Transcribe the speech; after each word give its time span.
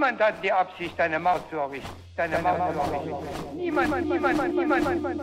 Niemand 0.00 0.18
hat 0.22 0.42
die 0.42 0.50
Absicht, 0.50 0.98
deine 0.98 1.18
Maut 1.18 1.42
zu 1.50 1.56
errichten. 1.56 1.90
Deine 2.16 2.38
Maut 2.38 2.72
zu 2.72 2.78
errichten. 2.90 3.56
Niemand, 3.56 4.08
niemand, 4.08 4.54
niemand, 4.54 4.88
niemand. 4.88 5.20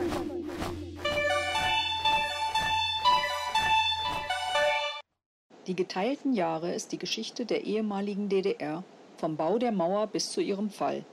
Die 5.66 5.76
geteilten 5.76 6.34
Jahre 6.34 6.76
ist 6.76 6.92
die 6.92 7.00
Geschichte 7.00 7.48
der 7.48 7.64
ehemaligen 7.64 8.30
DDR, 8.30 8.84
vom 9.18 9.36
Bau 9.36 9.58
der 9.58 9.72
Mauer 9.72 10.06
bis 10.06 10.32
zu 10.32 10.42
ihrem 10.42 10.70
Fall. 10.70 11.04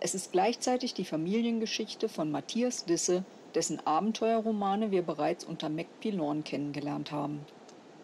Es 0.00 0.14
ist 0.14 0.32
gleichzeitig 0.32 0.94
die 0.94 1.04
Familiengeschichte 1.04 2.08
von 2.08 2.30
Matthias 2.30 2.86
Lisse, 2.86 3.24
dessen 3.54 3.86
Abenteuerromane 3.86 4.92
wir 4.92 5.02
bereits 5.02 5.44
unter 5.44 5.68
Macpilorn 5.68 6.42
kennengelernt 6.42 7.12
haben. 7.12 7.44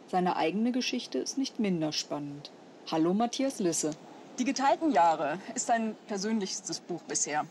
Seine 0.09 0.37
eigene 0.37 0.73
Geschichte 0.73 1.17
ist 1.17 1.39
nicht 1.39 1.59
minder 1.59 1.93
spannend. 1.93 2.51
Hallo 2.93 3.14
Matthias 3.14 3.61
Lisse. 3.61 3.93
Die 4.39 4.45
geteilten 4.45 4.93
Jahre 4.93 5.39
ist 5.55 5.71
dein 5.71 5.96
persönlichstes 6.09 6.80
Buch 6.80 7.03
bisher. 7.03 7.46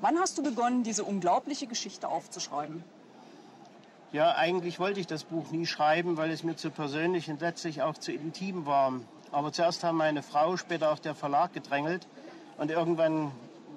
Wann 0.00 0.18
hast 0.18 0.38
du 0.38 0.42
begonnen, 0.42 0.82
diese 0.82 1.04
unglaubliche 1.04 1.66
Geschichte 1.66 2.08
aufzuschreiben? 2.08 2.82
Ja, 4.10 4.34
eigentlich 4.34 4.78
wollte 4.78 5.00
ich 5.00 5.06
das 5.06 5.24
Buch 5.24 5.50
nie 5.50 5.66
schreiben, 5.66 6.16
weil 6.16 6.30
es 6.30 6.42
mir 6.42 6.56
zu 6.56 6.70
persönlich 6.70 7.28
und 7.28 7.42
letztlich 7.42 7.82
auch 7.82 7.98
zu 7.98 8.12
intim 8.12 8.64
war. 8.64 8.92
Aber 9.32 9.52
zuerst 9.52 9.84
haben 9.84 9.98
meine 9.98 10.22
Frau, 10.22 10.56
später 10.56 10.92
auch 10.92 10.98
der 10.98 11.14
Verlag 11.14 11.52
gedrängelt 11.52 12.06
und 12.56 12.70
irgendwann 12.70 13.32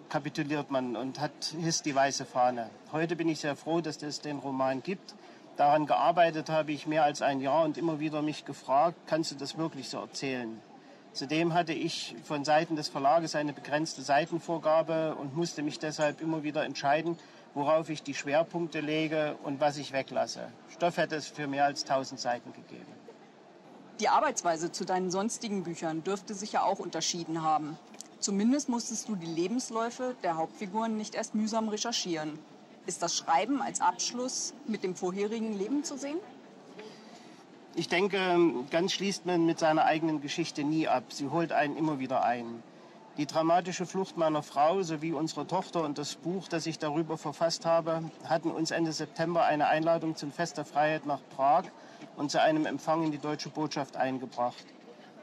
kapituliert 0.07 0.71
man 0.71 0.95
und 0.95 1.19
hat 1.19 1.53
hisst 1.59 1.85
die 1.85 1.95
weiße 1.95 2.23
Fahne. 2.23 2.69
Heute 2.93 3.17
bin 3.17 3.27
ich 3.27 3.39
sehr 3.41 3.57
froh, 3.57 3.81
dass 3.81 4.01
es 4.01 4.21
den 4.21 4.39
Roman 4.39 4.81
gibt. 4.81 5.15
Daran 5.57 5.85
gearbeitet 5.85 6.49
habe 6.49 6.71
ich 6.71 6.87
mehr 6.87 7.03
als 7.03 7.21
ein 7.21 7.41
Jahr 7.41 7.65
und 7.65 7.77
immer 7.77 7.99
wieder 7.99 8.21
mich 8.21 8.45
gefragt, 8.45 8.95
kannst 9.07 9.31
du 9.31 9.35
das 9.35 9.57
wirklich 9.57 9.89
so 9.89 9.97
erzählen? 9.97 10.61
Zudem 11.13 11.53
hatte 11.53 11.73
ich 11.73 12.15
von 12.23 12.45
Seiten 12.45 12.75
des 12.75 12.89
Verlages 12.89 13.35
eine 13.35 13.53
begrenzte 13.53 14.01
Seitenvorgabe 14.01 15.15
und 15.15 15.35
musste 15.35 15.63
mich 15.63 15.79
deshalb 15.79 16.21
immer 16.21 16.43
wieder 16.43 16.63
entscheiden, 16.63 17.17
worauf 17.53 17.89
ich 17.89 18.03
die 18.03 18.13
Schwerpunkte 18.13 18.81
lege 18.81 19.35
und 19.43 19.59
was 19.59 19.77
ich 19.77 19.91
weglasse. 19.91 20.51
Stoff 20.69 20.97
hätte 20.97 21.15
es 21.15 21.27
für 21.27 21.47
mehr 21.47 21.65
als 21.65 21.83
1000 21.83 22.19
Seiten 22.19 22.53
gegeben. 22.53 22.85
Die 23.99 24.09
Arbeitsweise 24.09 24.71
zu 24.71 24.85
deinen 24.85 25.09
sonstigen 25.09 25.63
Büchern 25.63 26.03
dürfte 26.03 26.35
sich 26.35 26.51
ja 26.51 26.61
auch 26.61 26.77
unterschieden 26.77 27.41
haben. 27.41 27.79
Zumindest 28.19 28.69
musstest 28.69 29.09
du 29.09 29.15
die 29.15 29.25
Lebensläufe 29.25 30.15
der 30.21 30.37
Hauptfiguren 30.37 30.97
nicht 30.97 31.15
erst 31.15 31.33
mühsam 31.33 31.67
recherchieren. 31.67 32.37
Ist 32.85 33.01
das 33.01 33.15
Schreiben 33.17 33.61
als 33.61 33.81
Abschluss 33.81 34.53
mit 34.67 34.83
dem 34.83 34.95
vorherigen 34.95 35.57
Leben 35.57 35.83
zu 35.83 35.97
sehen? 35.97 36.19
Ich 37.77 37.89
denke, 37.89 38.19
ganz 38.71 38.93
schließt 38.93 39.27
man 39.27 39.45
mit 39.45 39.59
seiner 39.59 39.85
eigenen 39.85 40.19
Geschichte 40.19 40.63
nie 40.63 40.87
ab. 40.87 41.03
Sie 41.09 41.29
holt 41.29 41.51
einen 41.51 41.77
immer 41.77 41.99
wieder 41.99 42.23
ein. 42.23 42.63
Die 43.17 43.27
dramatische 43.27 43.85
Flucht 43.85 44.17
meiner 44.17 44.41
Frau 44.41 44.81
sowie 44.81 45.13
unserer 45.13 45.47
Tochter 45.47 45.83
und 45.83 45.99
das 45.99 46.15
Buch, 46.15 46.47
das 46.47 46.65
ich 46.65 46.79
darüber 46.79 47.19
verfasst 47.19 47.67
habe, 47.67 48.01
hatten 48.23 48.49
uns 48.49 48.71
Ende 48.71 48.91
September 48.93 49.45
eine 49.45 49.67
Einladung 49.67 50.15
zum 50.15 50.31
Fest 50.31 50.57
der 50.57 50.65
Freiheit 50.65 51.05
nach 51.05 51.19
Prag 51.35 51.65
und 52.15 52.31
zu 52.31 52.41
einem 52.41 52.65
Empfang 52.65 53.03
in 53.03 53.11
die 53.11 53.19
deutsche 53.19 53.49
Botschaft 53.49 53.95
eingebracht. 53.95 54.65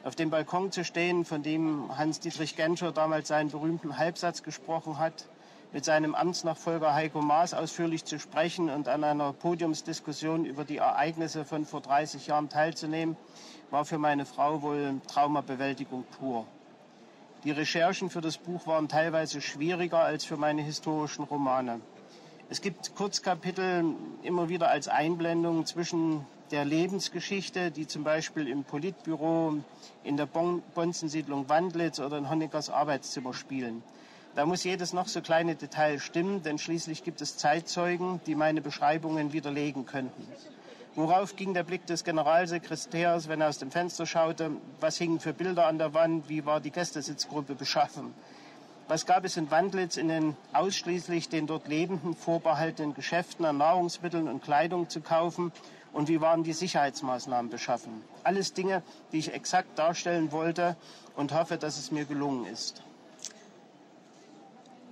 Auf 0.04 0.14
dem 0.14 0.30
Balkon 0.30 0.70
zu 0.70 0.84
stehen, 0.84 1.24
von 1.24 1.42
dem 1.42 1.98
Hans-Dietrich 1.98 2.54
Genscher 2.54 2.92
damals 2.92 3.26
seinen 3.26 3.50
berühmten 3.50 3.98
Halbsatz 3.98 4.44
gesprochen 4.44 5.00
hat, 5.00 5.26
mit 5.74 5.84
seinem 5.84 6.14
Amtsnachfolger 6.14 6.94
Heiko 6.94 7.20
Maas 7.20 7.52
ausführlich 7.52 8.04
zu 8.04 8.20
sprechen 8.20 8.70
und 8.70 8.86
an 8.86 9.02
einer 9.02 9.32
Podiumsdiskussion 9.32 10.44
über 10.44 10.64
die 10.64 10.76
Ereignisse 10.76 11.44
von 11.44 11.66
vor 11.66 11.80
30 11.80 12.28
Jahren 12.28 12.48
teilzunehmen, 12.48 13.16
war 13.72 13.84
für 13.84 13.98
meine 13.98 14.24
Frau 14.24 14.62
wohl 14.62 15.00
Traumabewältigung 15.08 16.04
pur. 16.16 16.46
Die 17.42 17.50
Recherchen 17.50 18.08
für 18.08 18.20
das 18.20 18.38
Buch 18.38 18.68
waren 18.68 18.88
teilweise 18.88 19.40
schwieriger 19.40 19.98
als 19.98 20.24
für 20.24 20.36
meine 20.36 20.62
historischen 20.62 21.24
Romane. 21.24 21.80
Es 22.48 22.60
gibt 22.60 22.94
Kurzkapitel 22.94 23.84
immer 24.22 24.48
wieder 24.48 24.70
als 24.70 24.86
Einblendung 24.86 25.66
zwischen 25.66 26.24
der 26.52 26.64
Lebensgeschichte, 26.64 27.72
die 27.72 27.88
zum 27.88 28.04
Beispiel 28.04 28.46
im 28.46 28.62
Politbüro 28.62 29.54
in 30.04 30.16
der 30.16 30.26
Bonzensiedlung 30.26 31.48
Wandlitz 31.48 31.98
oder 31.98 32.16
in 32.16 32.30
Honeckers 32.30 32.70
Arbeitszimmer 32.70 33.34
spielen. 33.34 33.82
Da 34.36 34.46
muss 34.46 34.64
jedes 34.64 34.92
noch 34.92 35.06
so 35.06 35.20
kleine 35.20 35.54
Detail 35.54 36.00
stimmen, 36.00 36.42
denn 36.42 36.58
schließlich 36.58 37.04
gibt 37.04 37.20
es 37.20 37.36
Zeitzeugen, 37.36 38.20
die 38.26 38.34
meine 38.34 38.60
Beschreibungen 38.60 39.32
widerlegen 39.32 39.86
könnten. 39.86 40.26
Worauf 40.96 41.36
ging 41.36 41.54
der 41.54 41.62
Blick 41.62 41.86
des 41.86 42.02
Generalsekretärs, 42.02 43.28
wenn 43.28 43.40
er 43.40 43.48
aus 43.48 43.58
dem 43.58 43.70
Fenster 43.70 44.06
schaute? 44.06 44.50
Was 44.80 44.96
hingen 44.96 45.20
für 45.20 45.32
Bilder 45.32 45.66
an 45.66 45.78
der 45.78 45.94
Wand? 45.94 46.28
Wie 46.28 46.46
war 46.46 46.60
die 46.60 46.70
Gästesitzgruppe 46.72 47.54
beschaffen? 47.54 48.12
Was 48.86 49.06
gab 49.06 49.24
es 49.24 49.36
in 49.36 49.50
Wandlitz 49.50 49.96
in 49.96 50.08
den 50.08 50.36
ausschließlich 50.52 51.28
den 51.28 51.46
dort 51.46 51.68
Lebenden 51.68 52.14
vorbehaltenen 52.14 52.94
Geschäften 52.94 53.44
an 53.44 53.56
Nahrungsmitteln 53.58 54.28
und 54.28 54.42
Kleidung 54.42 54.88
zu 54.88 55.00
kaufen? 55.00 55.52
Und 55.92 56.08
wie 56.08 56.20
waren 56.20 56.42
die 56.42 56.52
Sicherheitsmaßnahmen 56.52 57.50
beschaffen? 57.50 58.02
Alles 58.24 58.52
Dinge, 58.52 58.82
die 59.12 59.18
ich 59.18 59.32
exakt 59.32 59.78
darstellen 59.78 60.32
wollte 60.32 60.76
und 61.16 61.32
hoffe, 61.32 61.56
dass 61.56 61.78
es 61.78 61.92
mir 61.92 62.04
gelungen 62.04 62.46
ist. 62.46 62.82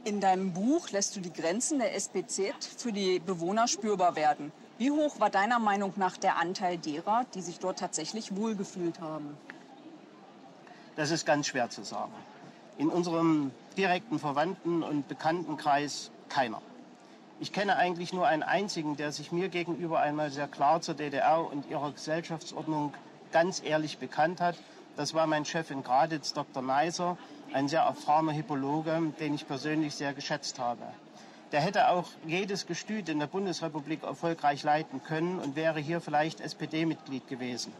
In 0.04 0.20
deinem 0.20 0.52
Buch 0.52 0.90
lässt 0.90 1.14
du 1.14 1.20
die 1.20 1.32
Grenzen 1.32 1.78
der 1.78 1.94
SPZ 1.94 2.52
für 2.76 2.92
die 2.92 3.20
Bewohner 3.20 3.68
spürbar 3.68 4.16
werden. 4.16 4.52
Wie 4.76 4.90
hoch 4.90 5.20
war 5.20 5.30
deiner 5.30 5.60
Meinung 5.60 5.92
nach 5.96 6.16
der 6.16 6.38
Anteil 6.38 6.76
derer, 6.76 7.24
die 7.34 7.40
sich 7.40 7.60
dort 7.60 7.78
tatsächlich 7.78 8.34
wohlgefühlt 8.34 8.98
haben? 8.98 9.38
Das 10.96 11.12
ist 11.12 11.24
ganz 11.24 11.46
schwer 11.46 11.70
zu 11.70 11.84
sagen. 11.84 12.12
In 12.78 12.88
unserem 12.88 13.52
direkten 13.76 14.18
Verwandten- 14.18 14.82
und 14.82 15.06
Bekanntenkreis 15.06 16.10
keiner. 16.28 16.60
Ich 17.38 17.52
kenne 17.52 17.76
eigentlich 17.76 18.12
nur 18.12 18.26
einen 18.26 18.42
einzigen, 18.42 18.96
der 18.96 19.12
sich 19.12 19.30
mir 19.30 19.48
gegenüber 19.50 20.00
einmal 20.00 20.30
sehr 20.30 20.48
klar 20.48 20.80
zur 20.80 20.94
DDR 20.94 21.46
und 21.48 21.66
ihrer 21.66 21.92
Gesellschaftsordnung 21.92 22.92
ganz 23.30 23.62
ehrlich 23.64 23.98
bekannt 23.98 24.40
hat. 24.40 24.56
Das 24.97 25.14
war 25.14 25.26
mein 25.26 25.44
Chef 25.44 25.70
in 25.70 25.82
Graditz, 25.82 26.34
Dr. 26.34 26.62
Neiser, 26.62 27.16
ein 27.53 27.69
sehr 27.69 27.80
erfahrener 27.82 28.32
Hippologe, 28.32 29.12
den 29.20 29.34
ich 29.34 29.47
persönlich 29.47 29.94
sehr 29.94 30.12
geschätzt 30.12 30.58
habe. 30.58 30.82
Der 31.53 31.60
hätte 31.60 31.88
auch 31.88 32.08
jedes 32.26 32.66
Gestüt 32.66 33.08
in 33.08 33.19
der 33.19 33.26
Bundesrepublik 33.26 34.02
erfolgreich 34.02 34.62
leiten 34.62 35.02
können 35.02 35.38
und 35.38 35.56
wäre 35.56 35.81
hier 35.81 36.00
vielleicht 36.00 36.41
SPD-Mitglied 36.41 37.28
gewesen. 37.28 37.72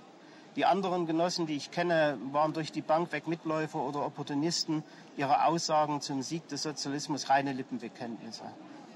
Die 0.57 0.67
anderen 0.67 1.07
Genossen, 1.07 1.47
die 1.47 1.57
ich 1.57 1.71
kenne, 1.71 2.19
waren 2.31 2.53
durch 2.53 2.73
die 2.73 2.83
Bank 2.83 3.13
weg 3.13 3.27
Mitläufer 3.27 3.79
oder 3.79 4.05
Opportunisten. 4.05 4.83
Ihre 5.17 5.47
Aussagen 5.47 6.03
zum 6.03 6.23
Sieg 6.23 6.47
des 6.49 6.63
Sozialismus 6.63 7.31
reine 7.31 7.55
Lippenbekenntnisse. 7.55 8.45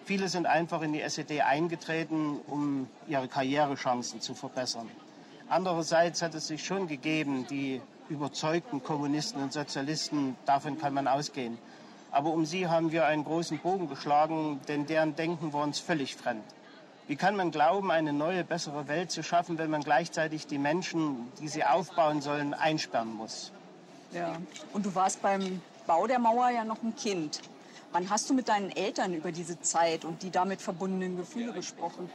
Viele 0.05 0.28
sind 0.28 0.47
einfach 0.47 0.82
in 0.82 0.93
die 0.93 1.00
SED 1.00 1.41
eingetreten, 1.41 2.38
um 2.47 2.88
ihre 3.09 3.28
Karrierechancen 3.28 4.21
zu 4.21 4.34
verbessern. 4.34 4.88
Andererseits 5.49 6.21
hat 6.21 6.34
es 6.34 6.47
sich 6.49 6.65
schon 6.65 6.88
gegeben, 6.88 7.47
die 7.49 7.81
überzeugten 8.09 8.83
Kommunisten 8.83 9.43
und 9.43 9.53
Sozialisten, 9.53 10.37
davon 10.44 10.78
kann 10.78 10.94
man 10.94 11.09
ausgehen. 11.09 11.59
Aber 12.11 12.31
um 12.31 12.47
sie 12.47 12.69
haben 12.69 12.93
wir 12.93 13.06
einen 13.06 13.25
großen 13.25 13.59
Bogen 13.59 13.89
geschlagen, 13.89 14.61
denn 14.69 14.87
deren 14.87 15.17
Denken 15.17 15.53
war 15.53 15.62
uns 15.62 15.78
völlig 15.78 16.17
fremd. 16.17 16.44
Wie 17.09 17.17
kann 17.17 17.37
man 17.37 17.50
glauben, 17.50 17.91
eine 17.91 18.12
neue, 18.12 18.43
bessere 18.43 18.89
Welt 18.89 19.11
zu 19.11 19.22
schaffen, 19.22 19.59
wenn 19.59 19.71
man 19.71 19.83
gleichzeitig 19.83 20.47
die 20.47 20.59
Menschen, 20.59 21.31
die 21.41 21.49
sie 21.49 21.65
aufbauen 21.65 22.21
sollen, 22.21 22.53
einsperren 22.53 23.15
muss? 23.15 23.53
Ja, 24.12 24.37
und 24.73 24.87
du 24.87 24.94
warst 24.94 25.23
beim 25.23 25.61
Bau 25.87 26.06
der 26.06 26.19
Mauer 26.19 26.50
ja 26.50 26.65
noch 26.65 26.83
ein 26.83 26.97
Kind. 26.97 27.43
Wann 27.93 28.11
hast 28.11 28.28
du 28.28 28.34
mit 28.34 28.49
deinen 28.49 28.71
Eltern 28.71 29.15
über 29.15 29.31
diese 29.31 29.61
Zeit 29.61 30.05
und 30.05 30.23
die 30.23 30.31
damit 30.31 30.61
verbundenen 30.61 31.17
Gefühle 31.17 31.53
gesprochen? 31.53 32.11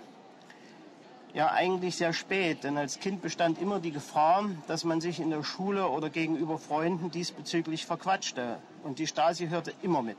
Ja, 1.33 1.51
eigentlich 1.51 1.95
sehr 1.95 2.11
spät, 2.11 2.65
denn 2.65 2.77
als 2.77 2.99
Kind 2.99 3.21
bestand 3.21 3.57
immer 3.61 3.79
die 3.79 3.91
Gefahr, 3.91 4.49
dass 4.67 4.83
man 4.83 4.99
sich 4.99 5.21
in 5.21 5.29
der 5.29 5.43
Schule 5.43 5.87
oder 5.87 6.09
gegenüber 6.09 6.57
Freunden 6.57 7.09
diesbezüglich 7.09 7.85
verquatschte. 7.85 8.57
Und 8.83 8.99
die 8.99 9.07
Stasi 9.07 9.47
hörte 9.47 9.73
immer 9.81 10.01
mit. 10.01 10.17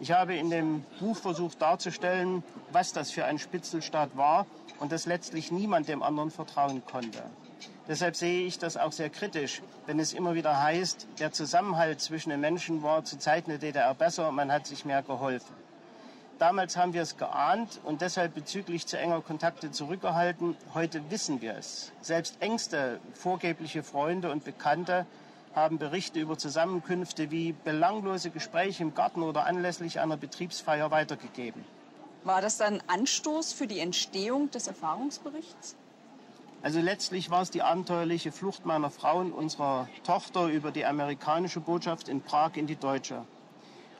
Ich 0.00 0.12
habe 0.12 0.34
in 0.36 0.48
dem 0.48 0.84
Buch 1.00 1.16
versucht 1.18 1.60
darzustellen, 1.60 2.42
was 2.72 2.94
das 2.94 3.10
für 3.10 3.26
ein 3.26 3.38
Spitzelstaat 3.38 4.16
war 4.16 4.46
und 4.80 4.90
dass 4.90 5.04
letztlich 5.04 5.52
niemand 5.52 5.86
dem 5.88 6.02
anderen 6.02 6.30
vertrauen 6.30 6.82
konnte. 6.86 7.22
Deshalb 7.86 8.16
sehe 8.16 8.46
ich 8.46 8.58
das 8.58 8.78
auch 8.78 8.92
sehr 8.92 9.10
kritisch, 9.10 9.60
wenn 9.84 10.00
es 10.00 10.14
immer 10.14 10.34
wieder 10.34 10.62
heißt, 10.62 11.08
der 11.18 11.32
Zusammenhalt 11.32 12.00
zwischen 12.00 12.30
den 12.30 12.40
Menschen 12.40 12.82
war 12.82 13.04
zu 13.04 13.18
Zeiten 13.18 13.50
der 13.50 13.58
DDR 13.58 13.92
besser 13.92 14.28
und 14.28 14.36
man 14.36 14.50
hat 14.50 14.66
sich 14.66 14.86
mehr 14.86 15.02
geholfen. 15.02 15.57
Damals 16.38 16.76
haben 16.76 16.92
wir 16.92 17.02
es 17.02 17.16
geahnt 17.16 17.80
und 17.82 18.00
deshalb 18.00 18.34
bezüglich 18.34 18.86
zu 18.86 18.96
enger 18.96 19.22
Kontakte 19.22 19.72
zurückgehalten. 19.72 20.56
Heute 20.72 21.10
wissen 21.10 21.40
wir 21.40 21.56
es. 21.56 21.90
Selbst 22.00 22.36
engste 22.40 23.00
vorgebliche 23.12 23.82
Freunde 23.82 24.30
und 24.30 24.44
Bekannte 24.44 25.04
haben 25.56 25.78
Berichte 25.78 26.20
über 26.20 26.38
Zusammenkünfte 26.38 27.32
wie 27.32 27.52
belanglose 27.64 28.30
Gespräche 28.30 28.84
im 28.84 28.94
Garten 28.94 29.24
oder 29.24 29.46
anlässlich 29.46 29.98
einer 29.98 30.16
Betriebsfeier 30.16 30.92
weitergegeben. 30.92 31.64
War 32.22 32.40
das 32.40 32.56
dann 32.56 32.80
Anstoß 32.86 33.52
für 33.52 33.66
die 33.66 33.80
Entstehung 33.80 34.48
des 34.52 34.68
Erfahrungsberichts? 34.68 35.74
Also 36.62 36.80
letztlich 36.80 37.30
war 37.30 37.42
es 37.42 37.50
die 37.50 37.62
abenteuerliche 37.62 38.30
Flucht 38.30 38.64
meiner 38.64 38.90
Frau 38.90 39.18
und 39.18 39.32
unserer 39.32 39.88
Tochter 40.04 40.46
über 40.46 40.70
die 40.70 40.84
amerikanische 40.84 41.60
Botschaft 41.60 42.08
in 42.08 42.20
Prag 42.20 42.52
in 42.54 42.68
die 42.68 42.76
deutsche. 42.76 43.24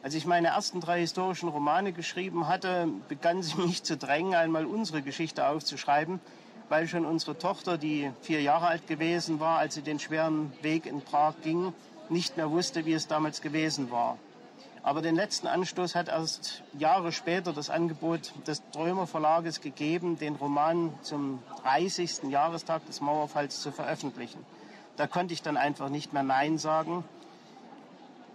Als 0.00 0.14
ich 0.14 0.26
meine 0.26 0.48
ersten 0.48 0.80
drei 0.80 1.00
historischen 1.00 1.48
Romane 1.48 1.92
geschrieben 1.92 2.46
hatte, 2.46 2.88
begann 3.08 3.42
sie 3.42 3.56
mich 3.60 3.82
zu 3.82 3.96
drängen, 3.96 4.34
einmal 4.34 4.64
unsere 4.64 5.02
Geschichte 5.02 5.48
aufzuschreiben, 5.48 6.20
weil 6.68 6.86
schon 6.86 7.04
unsere 7.04 7.36
Tochter, 7.36 7.78
die 7.78 8.12
vier 8.22 8.40
Jahre 8.40 8.68
alt 8.68 8.86
gewesen 8.86 9.40
war, 9.40 9.58
als 9.58 9.74
sie 9.74 9.82
den 9.82 9.98
schweren 9.98 10.52
Weg 10.62 10.86
in 10.86 11.00
Prag 11.00 11.34
ging, 11.42 11.72
nicht 12.08 12.36
mehr 12.36 12.50
wusste, 12.50 12.86
wie 12.86 12.92
es 12.92 13.08
damals 13.08 13.40
gewesen 13.40 13.90
war. 13.90 14.18
Aber 14.84 15.02
den 15.02 15.16
letzten 15.16 15.48
Anstoß 15.48 15.96
hat 15.96 16.08
erst 16.08 16.62
Jahre 16.78 17.10
später 17.10 17.52
das 17.52 17.68
Angebot 17.68 18.32
des 18.46 18.62
Trömer 18.70 19.08
Verlages 19.08 19.60
gegeben, 19.60 20.18
den 20.18 20.36
Roman 20.36 20.94
zum 21.02 21.42
30. 21.62 22.30
Jahrestag 22.30 22.86
des 22.86 23.00
Mauerfalls 23.00 23.60
zu 23.60 23.72
veröffentlichen. 23.72 24.46
Da 24.96 25.06
konnte 25.08 25.34
ich 25.34 25.42
dann 25.42 25.56
einfach 25.56 25.88
nicht 25.88 26.12
mehr 26.12 26.22
Nein 26.22 26.56
sagen 26.56 27.04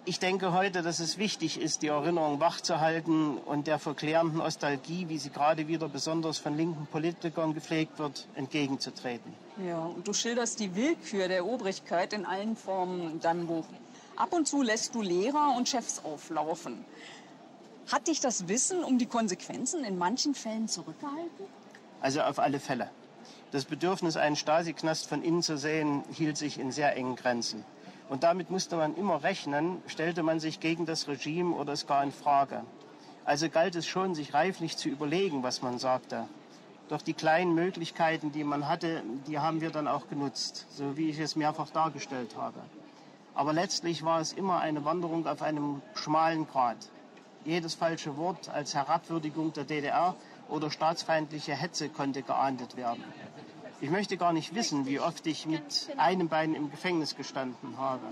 ich 0.05 0.19
denke 0.19 0.53
heute, 0.53 0.81
dass 0.81 0.99
es 0.99 1.17
wichtig 1.17 1.59
ist, 1.59 1.81
die 1.81 1.87
Erinnerung 1.87 2.39
wachzuhalten 2.39 3.37
und 3.37 3.67
der 3.67 3.79
verklärenden 3.79 4.39
Nostalgie, 4.39 5.07
wie 5.07 5.17
sie 5.17 5.29
gerade 5.29 5.67
wieder 5.67 5.87
besonders 5.87 6.37
von 6.37 6.57
linken 6.57 6.87
Politikern 6.87 7.53
gepflegt 7.53 7.99
wird, 7.99 8.27
entgegenzutreten. 8.35 9.33
Ja, 9.65 9.85
und 9.85 10.07
du 10.07 10.13
schilderst 10.13 10.59
die 10.59 10.75
Willkür 10.75 11.27
der 11.27 11.45
Obrigkeit 11.45 12.13
in 12.13 12.25
allen 12.25 12.55
Formen 12.55 13.11
in 13.11 13.19
deinem 13.19 13.47
Buch. 13.47 13.65
Ab 14.15 14.33
und 14.33 14.47
zu 14.47 14.61
lässt 14.61 14.93
du 14.93 15.01
Lehrer 15.01 15.55
und 15.57 15.69
Chefs 15.69 16.01
auflaufen. 16.03 16.83
Hat 17.91 18.07
dich 18.07 18.19
das 18.19 18.47
Wissen 18.47 18.83
um 18.83 18.97
die 18.97 19.05
Konsequenzen 19.05 19.83
in 19.83 19.97
manchen 19.97 20.35
Fällen 20.35 20.67
zurückgehalten? 20.67 21.45
Also 22.01 22.21
auf 22.21 22.39
alle 22.39 22.59
Fälle. 22.59 22.89
Das 23.51 23.65
Bedürfnis, 23.65 24.17
einen 24.17 24.35
Stasi-Knast 24.35 25.07
von 25.07 25.23
innen 25.23 25.43
zu 25.43 25.57
sehen, 25.57 26.03
hielt 26.11 26.37
sich 26.37 26.59
in 26.59 26.71
sehr 26.71 26.95
engen 26.95 27.15
Grenzen. 27.15 27.63
Und 28.09 28.23
damit 28.23 28.49
musste 28.49 28.75
man 28.75 28.95
immer 28.95 29.23
rechnen, 29.23 29.81
stellte 29.87 30.23
man 30.23 30.39
sich 30.39 30.59
gegen 30.59 30.85
das 30.85 31.07
Regime 31.07 31.55
oder 31.55 31.73
es 31.73 31.87
gar 31.87 32.03
in 32.03 32.11
Frage. 32.11 32.63
Also 33.25 33.49
galt 33.49 33.75
es 33.75 33.87
schon, 33.87 34.15
sich 34.15 34.33
reiflich 34.33 34.77
zu 34.77 34.89
überlegen, 34.89 35.43
was 35.43 35.61
man 35.61 35.79
sagte. 35.79 36.27
Doch 36.89 37.01
die 37.01 37.13
kleinen 37.13 37.55
Möglichkeiten, 37.55 38.31
die 38.31 38.43
man 38.43 38.67
hatte, 38.67 39.03
die 39.27 39.39
haben 39.39 39.61
wir 39.61 39.71
dann 39.71 39.87
auch 39.87 40.09
genutzt, 40.09 40.67
so 40.69 40.97
wie 40.97 41.09
ich 41.09 41.19
es 41.19 41.35
mehrfach 41.35 41.69
dargestellt 41.69 42.35
habe. 42.37 42.59
Aber 43.33 43.53
letztlich 43.53 44.03
war 44.03 44.19
es 44.19 44.33
immer 44.33 44.59
eine 44.59 44.83
Wanderung 44.85 45.25
auf 45.25 45.41
einem 45.41 45.81
schmalen 45.95 46.45
Grat. 46.47 46.89
Jedes 47.45 47.73
falsche 47.73 48.15
Wort 48.17 48.49
als 48.49 48.75
Herabwürdigung 48.75 49.53
der 49.53 49.63
DDR 49.63 50.15
oder 50.49 50.69
staatsfeindliche 50.69 51.55
Hetze 51.55 51.89
konnte 51.89 52.21
geahndet 52.21 52.75
werden. 52.77 53.03
Ich 53.83 53.89
möchte 53.89 54.15
gar 54.15 54.31
nicht 54.31 54.55
wissen, 54.55 54.85
wie 54.85 55.01
oft 55.01 55.27
ich 55.27 55.45
mit 55.45 55.89
einem 55.97 56.29
Bein 56.29 56.55
im 56.55 56.71
Gefängnis 56.71 57.17
gestanden 57.17 57.77
habe. 57.77 58.05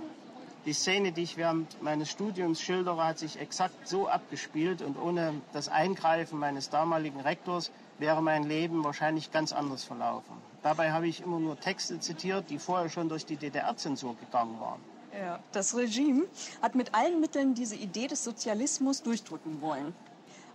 Die 0.66 0.74
Szene, 0.74 1.14
die 1.14 1.24
ich 1.24 1.38
während 1.38 1.82
meines 1.82 2.12
Studiums 2.12 2.60
schildere, 2.60 3.06
hat 3.06 3.20
sich 3.20 3.40
exakt 3.40 3.88
so 3.88 4.10
abgespielt 4.10 4.82
und 4.82 5.00
ohne 5.00 5.34
das 5.54 5.70
Eingreifen 5.70 6.38
meines 6.40 6.70
damaligen 6.70 7.22
Rektors 7.22 7.72
wäre 8.00 8.22
mein 8.22 8.44
Leben 8.44 8.84
wahrscheinlich 8.84 9.32
ganz 9.32 9.54
anders 9.54 9.86
verlaufen. 9.86 10.36
Dabei 10.62 10.92
habe 10.92 11.08
ich 11.08 11.22
immer 11.22 11.40
nur 11.40 11.58
Texte 11.58 12.02
zitiert, 12.02 12.50
die 12.50 12.60
vorher 12.60 12.90
schon 12.90 13.08
durch 13.08 13.26
die 13.26 13.38
DDR-Zensur 13.38 14.18
gegangen 14.18 14.60
waren. 14.60 14.82
Ja, 15.18 15.40
das 15.54 15.74
Regime 15.74 16.26
hat 16.62 16.76
mit 16.76 16.94
allen 16.94 17.22
Mitteln 17.22 17.54
diese 17.54 17.78
Idee 17.78 18.08
des 18.08 18.26
Sozialismus 18.26 19.04
durchdrücken 19.04 19.62
wollen. 19.62 19.96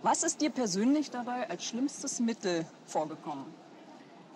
Was 0.03 0.21
ist 0.21 0.41
dir 0.41 0.51
persönlich 0.51 1.09
dabei 1.09 1.49
als 1.49 1.65
schlimmstes 1.65 2.19
Mittel 2.19 2.67
vorgekommen? 2.85 3.45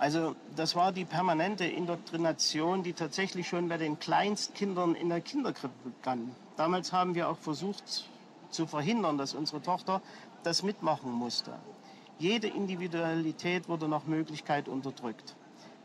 Also 0.01 0.36
das 0.56 0.75
war 0.75 0.92
die 0.92 1.06
permanente 1.06 1.63
Indoktrination, 1.63 2.81
die 2.81 2.94
tatsächlich 2.94 3.48
schon 3.48 3.69
bei 3.69 3.77
den 3.77 4.00
Kleinstkindern 4.00 4.95
in 4.95 5.09
der 5.09 5.21
Kinderkrippe 5.21 5.75
begann. 5.83 6.36
Damals 6.57 6.92
haben 6.92 7.13
wir 7.13 7.30
auch 7.30 7.38
versucht 7.38 7.83
zu 8.50 8.65
verhindern, 8.65 9.19
dass 9.19 9.36
unsere 9.36 9.62
Tochter 9.62 10.01
das 10.42 10.63
mitmachen 10.63 11.12
musste. 11.12 11.53
Jede 12.18 12.48
Individualität 12.48 13.69
wurde 13.69 13.88
nach 13.88 14.07
Möglichkeit 14.07 14.68
unterdrückt. 14.68 15.36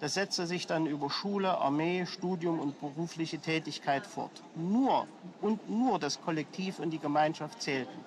Das 0.00 0.14
setzte 0.14 0.46
sich 0.46 0.66
dann 0.66 0.86
über 0.86 1.10
Schule, 1.10 1.58
Armee, 1.58 2.06
Studium 2.06 2.58
und 2.58 2.80
berufliche 2.80 3.38
Tätigkeit 3.38 4.06
fort. 4.06 4.42
Nur 4.54 5.06
und 5.42 5.68
nur 5.68 5.98
das 5.98 6.22
Kollektiv 6.22 6.78
und 6.78 6.88
die 6.88 6.98
Gemeinschaft 6.98 7.60
zählten. 7.60 8.00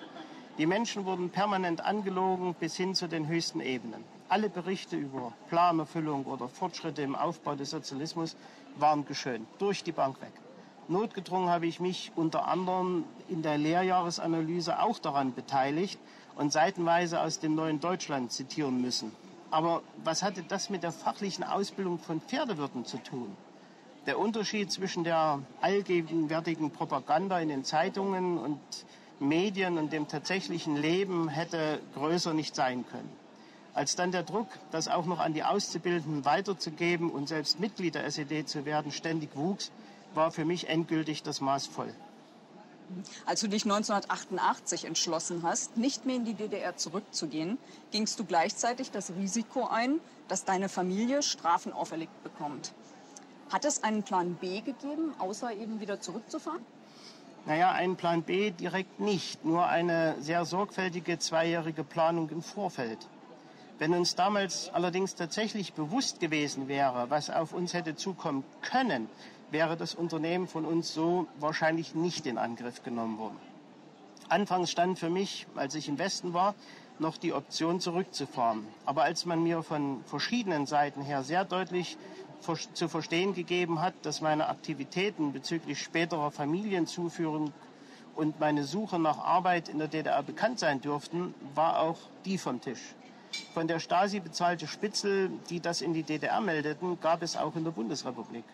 Die 0.58 0.66
Menschen 0.66 1.04
wurden 1.04 1.30
permanent 1.30 1.84
angelogen 1.84 2.56
bis 2.58 2.74
hin 2.74 2.96
zu 2.96 3.06
den 3.06 3.28
höchsten 3.28 3.60
Ebenen. 3.60 4.02
Alle 4.30 4.48
Berichte 4.48 4.96
über 4.96 5.32
Planerfüllung 5.48 6.24
oder 6.24 6.48
Fortschritte 6.48 7.02
im 7.02 7.16
Aufbau 7.16 7.56
des 7.56 7.70
Sozialismus 7.70 8.36
waren 8.76 9.04
geschönt, 9.04 9.48
durch 9.58 9.82
die 9.82 9.90
Bank 9.90 10.22
weg. 10.22 10.32
Notgedrungen 10.86 11.48
habe 11.48 11.66
ich 11.66 11.80
mich 11.80 12.12
unter 12.14 12.46
anderem 12.46 13.04
in 13.26 13.42
der 13.42 13.58
Lehrjahresanalyse 13.58 14.80
auch 14.80 15.00
daran 15.00 15.34
beteiligt 15.34 15.98
und 16.36 16.52
seitenweise 16.52 17.20
aus 17.20 17.40
dem 17.40 17.56
neuen 17.56 17.80
Deutschland 17.80 18.30
zitieren 18.30 18.80
müssen. 18.80 19.10
Aber 19.50 19.82
was 20.04 20.22
hatte 20.22 20.44
das 20.44 20.70
mit 20.70 20.84
der 20.84 20.92
fachlichen 20.92 21.42
Ausbildung 21.42 21.98
von 21.98 22.20
Pferdewirten 22.20 22.84
zu 22.84 22.98
tun? 22.98 23.36
Der 24.06 24.16
Unterschied 24.16 24.70
zwischen 24.70 25.02
der 25.02 25.40
allgegenwärtigen 25.60 26.70
Propaganda 26.70 27.40
in 27.40 27.48
den 27.48 27.64
Zeitungen 27.64 28.38
und 28.38 28.60
Medien 29.18 29.76
und 29.76 29.92
dem 29.92 30.06
tatsächlichen 30.06 30.76
Leben 30.76 31.28
hätte 31.28 31.80
größer 31.94 32.32
nicht 32.32 32.54
sein 32.54 32.86
können. 32.86 33.10
Als 33.80 33.96
dann 33.96 34.12
der 34.12 34.24
Druck, 34.24 34.48
das 34.72 34.88
auch 34.88 35.06
noch 35.06 35.20
an 35.20 35.32
die 35.32 35.42
Auszubildenden 35.42 36.26
weiterzugeben 36.26 37.10
und 37.10 37.28
selbst 37.28 37.60
Mitglied 37.60 37.94
der 37.94 38.04
SED 38.04 38.46
zu 38.46 38.66
werden, 38.66 38.92
ständig 38.92 39.34
wuchs, 39.34 39.72
war 40.12 40.30
für 40.32 40.44
mich 40.44 40.68
endgültig 40.68 41.22
das 41.22 41.40
Maß 41.40 41.66
voll. 41.66 41.90
Als 43.24 43.40
du 43.40 43.48
dich 43.48 43.64
1988 43.64 44.84
entschlossen 44.84 45.44
hast, 45.44 45.78
nicht 45.78 46.04
mehr 46.04 46.16
in 46.16 46.26
die 46.26 46.34
DDR 46.34 46.76
zurückzugehen, 46.76 47.56
gingst 47.90 48.20
du 48.20 48.26
gleichzeitig 48.26 48.90
das 48.90 49.12
Risiko 49.12 49.66
ein, 49.66 49.98
dass 50.28 50.44
deine 50.44 50.68
Familie 50.68 51.22
Strafen 51.22 51.72
auferlegt 51.72 52.22
bekommt. 52.22 52.74
Hat 53.50 53.64
es 53.64 53.82
einen 53.82 54.02
Plan 54.02 54.34
B 54.34 54.60
gegeben, 54.60 55.14
außer 55.18 55.54
eben 55.54 55.80
wieder 55.80 56.02
zurückzufahren? 56.02 56.60
Naja, 57.46 57.72
einen 57.72 57.96
Plan 57.96 58.24
B 58.24 58.50
direkt 58.50 59.00
nicht, 59.00 59.42
nur 59.46 59.68
eine 59.68 60.16
sehr 60.20 60.44
sorgfältige 60.44 61.18
zweijährige 61.18 61.82
Planung 61.82 62.28
im 62.28 62.42
Vorfeld. 62.42 62.98
Wenn 63.80 63.94
uns 63.94 64.14
damals 64.14 64.68
allerdings 64.74 65.14
tatsächlich 65.14 65.72
bewusst 65.72 66.20
gewesen 66.20 66.68
wäre, 66.68 67.08
was 67.08 67.30
auf 67.30 67.54
uns 67.54 67.72
hätte 67.72 67.96
zukommen 67.96 68.44
können, 68.60 69.08
wäre 69.50 69.74
das 69.74 69.94
Unternehmen 69.94 70.48
von 70.48 70.66
uns 70.66 70.92
so 70.92 71.26
wahrscheinlich 71.38 71.94
nicht 71.94 72.26
in 72.26 72.36
Angriff 72.36 72.82
genommen 72.82 73.16
worden. 73.16 73.38
Anfangs 74.28 74.70
stand 74.70 74.98
für 74.98 75.08
mich, 75.08 75.46
als 75.56 75.74
ich 75.74 75.88
im 75.88 75.98
Westen 75.98 76.34
war, 76.34 76.54
noch 76.98 77.16
die 77.16 77.32
Option 77.32 77.80
zurückzufahren. 77.80 78.66
Aber 78.84 79.04
als 79.04 79.24
man 79.24 79.42
mir 79.42 79.62
von 79.62 80.04
verschiedenen 80.04 80.66
Seiten 80.66 81.00
her 81.00 81.22
sehr 81.22 81.46
deutlich 81.46 81.96
zu 82.74 82.86
verstehen 82.86 83.32
gegeben 83.32 83.80
hat, 83.80 83.94
dass 84.02 84.20
meine 84.20 84.50
Aktivitäten 84.50 85.32
bezüglich 85.32 85.80
späterer 85.80 86.30
Familienzuführung 86.30 87.54
und 88.14 88.40
meine 88.40 88.64
Suche 88.64 88.98
nach 88.98 89.24
Arbeit 89.24 89.70
in 89.70 89.78
der 89.78 89.88
DDR 89.88 90.22
bekannt 90.22 90.58
sein 90.58 90.82
dürften, 90.82 91.34
war 91.54 91.80
auch 91.80 91.96
die 92.26 92.36
vom 92.36 92.60
Tisch. 92.60 92.94
Von 93.52 93.66
der 93.66 93.80
Stasi 93.80 94.20
bezahlte 94.20 94.66
Spitzel, 94.66 95.28
die 95.48 95.60
das 95.60 95.80
in 95.80 95.92
die 95.92 96.04
DDR 96.04 96.40
meldeten, 96.40 97.00
gab 97.00 97.22
es 97.22 97.36
auch 97.36 97.56
in 97.56 97.64
der 97.64 97.72
Bundesrepublik. 97.72 98.44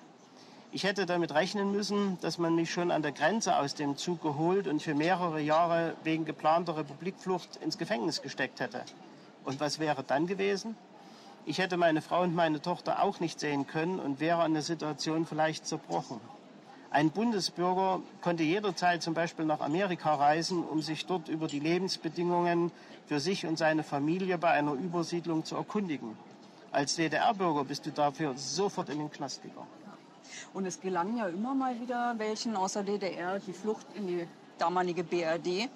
Ich 0.73 0.85
hätte 0.85 1.07
damit 1.07 1.33
rechnen 1.33 1.71
müssen, 1.71 2.19
dass 2.21 2.39
man 2.39 2.55
mich 2.55 2.71
schon 2.71 2.91
an 2.91 3.03
der 3.03 3.13
Grenze 3.13 3.57
aus 3.57 3.75
dem 3.75 3.97
Zug 3.97 4.23
geholt 4.23 4.67
und 4.67 4.83
für 4.83 4.95
mehrere 4.95 5.41
Jahre 5.41 5.95
wegen 6.03 6.25
geplanter 6.25 6.77
Republikflucht 6.77 7.57
ins 7.57 7.79
Gefängnis 7.79 8.21
gesteckt 8.21 8.61
hätte. 8.61 8.83
Und 9.45 9.61
was 9.61 9.79
wäre 9.79 10.03
dann 10.03 10.27
gewesen? 10.27 10.77
Ich 11.45 11.59
hätte 11.59 11.77
meine 11.77 12.03
Frau 12.03 12.23
und 12.23 12.35
meine 12.35 12.61
Tochter 12.61 13.03
auch 13.03 13.21
nicht 13.21 13.39
sehen 13.39 13.67
können 13.67 14.01
und 14.01 14.19
wäre 14.19 14.43
an 14.43 14.55
der 14.55 14.63
Situation 14.63 15.27
vielleicht 15.27 15.67
zerbrochen. 15.67 16.21
Ein 16.91 17.11
Bundesbürger 17.11 18.01
konnte 18.23 18.43
jederzeit 18.43 19.03
zum 19.03 19.15
Beispiel 19.15 19.45
nach 19.45 19.61
Amerika 19.61 20.15
reisen, 20.15 20.63
um 20.63 20.83
sich 20.83 21.05
dort 21.07 21.29
über 21.29 21.49
die 21.49 21.59
Lebensbedingungen 21.59 22.71
für 23.07 23.21
sich 23.21 23.47
und 23.47 23.59
seine 23.59 23.83
Familie 23.83 24.39
bei 24.39 24.51
einer 24.51 24.73
Übersiedlung 24.73 25.45
zu 25.45 25.57
erkundigen. 25.57 26.17
Als 26.71 26.97
DDR-Bürger 26.97 27.65
bist 27.65 27.87
du 27.87 27.91
dafür 27.91 28.35
sofort 28.37 28.89
in 28.89 28.99
den 28.99 29.11
Knast 29.11 29.43
gegangen. 29.43 29.67
Und 30.53 30.67
es 30.67 30.81
gelang 30.81 31.17
ja 31.17 31.27
immer 31.29 31.55
mal 31.55 31.81
wieder 31.81 32.15
welchen 32.19 32.57
aus 32.57 32.75
der 32.75 32.83
DDR 32.83 33.39
die 33.39 33.53
Flucht 33.53 33.87
in 33.95 34.07
die 34.07 34.29
damalige 34.59 35.05
BRD. 35.05 35.69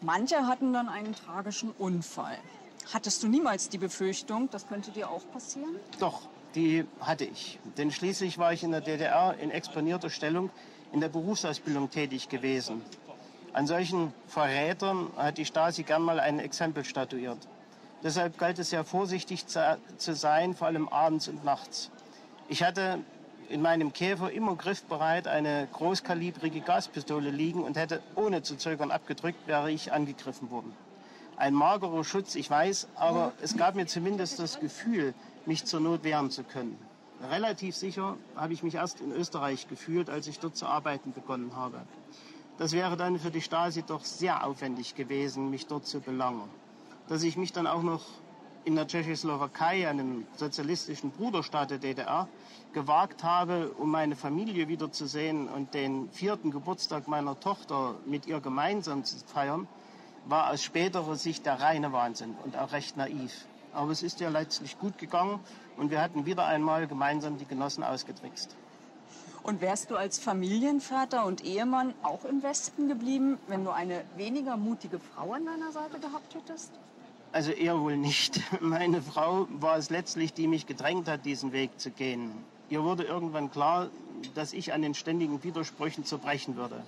Manche 0.00 0.46
hatten 0.46 0.72
dann 0.72 0.88
einen 0.88 1.14
tragischen 1.14 1.70
Unfall. 1.78 2.38
Hattest 2.92 3.22
du 3.22 3.28
niemals 3.28 3.68
die 3.68 3.78
Befürchtung, 3.78 4.50
das 4.50 4.66
könnte 4.66 4.90
dir 4.90 5.08
auch 5.08 5.22
passieren? 5.32 5.76
Doch, 5.98 6.22
die 6.54 6.84
hatte 7.00 7.24
ich. 7.24 7.58
Denn 7.76 7.90
schließlich 7.90 8.38
war 8.38 8.52
ich 8.52 8.62
in 8.62 8.72
der 8.72 8.80
DDR 8.80 9.36
in 9.38 9.50
exponierter 9.50 10.10
Stellung 10.10 10.50
in 10.92 11.00
der 11.00 11.08
Berufsausbildung 11.08 11.90
tätig 11.90 12.28
gewesen. 12.28 12.82
An 13.52 13.66
solchen 13.66 14.12
Verrätern 14.26 15.10
hat 15.16 15.38
die 15.38 15.44
Stasi 15.44 15.82
gern 15.82 16.02
mal 16.02 16.20
ein 16.20 16.38
Exempel 16.38 16.84
statuiert. 16.84 17.38
Deshalb 18.02 18.38
galt 18.38 18.58
es 18.58 18.70
sehr 18.70 18.84
vorsichtig 18.84 19.46
zu 19.46 20.14
sein, 20.14 20.54
vor 20.54 20.66
allem 20.66 20.88
abends 20.88 21.28
und 21.28 21.44
nachts. 21.44 21.90
Ich 22.48 22.62
hatte 22.62 22.98
in 23.48 23.62
meinem 23.62 23.92
Käfer 23.92 24.32
immer 24.32 24.56
griffbereit 24.56 25.28
eine 25.28 25.68
großkalibrige 25.72 26.62
Gaspistole 26.62 27.30
liegen 27.30 27.62
und 27.62 27.76
hätte 27.76 28.02
ohne 28.14 28.42
zu 28.42 28.56
zögern 28.56 28.90
abgedrückt, 28.90 29.46
wäre 29.46 29.70
ich 29.70 29.92
angegriffen 29.92 30.50
worden. 30.50 30.74
Ein 31.36 31.54
magerer 31.54 32.04
Schutz, 32.04 32.34
ich 32.34 32.50
weiß, 32.50 32.88
aber 32.94 33.32
es 33.42 33.56
gab 33.56 33.74
mir 33.74 33.86
zumindest 33.86 34.38
das 34.38 34.58
Gefühl, 34.60 35.14
mich 35.46 35.66
zur 35.66 35.80
Not 35.80 36.04
wehren 36.04 36.30
zu 36.30 36.44
können. 36.44 36.78
Relativ 37.20 37.76
sicher 37.76 38.16
habe 38.34 38.52
ich 38.52 38.62
mich 38.62 38.74
erst 38.74 39.00
in 39.00 39.12
Österreich 39.12 39.68
gefühlt, 39.68 40.10
als 40.10 40.26
ich 40.26 40.38
dort 40.40 40.56
zu 40.56 40.66
arbeiten 40.66 41.12
begonnen 41.12 41.54
habe. 41.54 41.82
Das 42.58 42.72
wäre 42.72 42.96
dann 42.96 43.18
für 43.18 43.30
die 43.30 43.40
Stasi 43.40 43.82
doch 43.82 44.04
sehr 44.04 44.44
aufwendig 44.44 44.94
gewesen, 44.94 45.50
mich 45.50 45.66
dort 45.66 45.86
zu 45.86 46.00
belangen. 46.00 46.48
Dass 47.08 47.22
ich 47.22 47.36
mich 47.36 47.52
dann 47.52 47.66
auch 47.66 47.82
noch 47.82 48.02
in 48.64 48.76
der 48.76 48.86
Tschechoslowakei, 48.86 49.88
einem 49.88 50.26
sozialistischen 50.36 51.10
Bruderstaat 51.10 51.70
der 51.70 51.78
DDR, 51.78 52.28
gewagt 52.72 53.22
habe, 53.22 53.72
um 53.74 53.90
meine 53.90 54.16
Familie 54.16 54.68
wiederzusehen 54.68 55.48
und 55.48 55.74
den 55.74 56.10
vierten 56.10 56.50
Geburtstag 56.50 57.08
meiner 57.08 57.38
Tochter 57.40 57.96
mit 58.06 58.26
ihr 58.26 58.40
gemeinsam 58.40 59.04
zu 59.04 59.18
feiern, 59.26 59.66
war 60.24 60.50
aus 60.50 60.62
späterer 60.62 61.16
Sicht 61.16 61.44
der 61.46 61.60
reine 61.60 61.92
Wahnsinn 61.92 62.34
und 62.44 62.56
auch 62.56 62.72
recht 62.72 62.96
naiv. 62.96 63.46
Aber 63.72 63.90
es 63.90 64.02
ist 64.02 64.20
ja 64.20 64.28
letztlich 64.28 64.78
gut 64.78 64.98
gegangen 64.98 65.40
und 65.76 65.90
wir 65.90 66.00
hatten 66.00 66.26
wieder 66.26 66.46
einmal 66.46 66.86
gemeinsam 66.86 67.38
die 67.38 67.46
Genossen 67.46 67.82
ausgetrickst. 67.82 68.56
Und 69.42 69.60
wärst 69.60 69.90
du 69.90 69.96
als 69.96 70.18
Familienvater 70.18 71.24
und 71.24 71.44
Ehemann 71.44 71.94
auch 72.02 72.24
im 72.24 72.42
Westen 72.42 72.88
geblieben, 72.88 73.38
wenn 73.48 73.64
du 73.64 73.70
eine 73.70 74.04
weniger 74.16 74.56
mutige 74.56 75.00
Frau 75.00 75.32
an 75.32 75.44
deiner 75.46 75.72
Seite 75.72 75.98
gehabt 75.98 76.34
hättest? 76.34 76.70
Also 77.32 77.50
eher 77.50 77.80
wohl 77.80 77.96
nicht. 77.96 78.40
Meine 78.60 79.02
Frau 79.02 79.48
war 79.50 79.78
es 79.78 79.90
letztlich, 79.90 80.32
die 80.32 80.46
mich 80.46 80.66
gedrängt 80.66 81.08
hat, 81.08 81.24
diesen 81.24 81.52
Weg 81.52 81.80
zu 81.80 81.90
gehen. 81.90 82.30
Ihr 82.68 82.84
wurde 82.84 83.02
irgendwann 83.04 83.50
klar, 83.50 83.88
dass 84.34 84.52
ich 84.52 84.72
an 84.72 84.82
den 84.82 84.94
ständigen 84.94 85.42
Widersprüchen 85.42 86.04
zerbrechen 86.04 86.56
würde. 86.56 86.82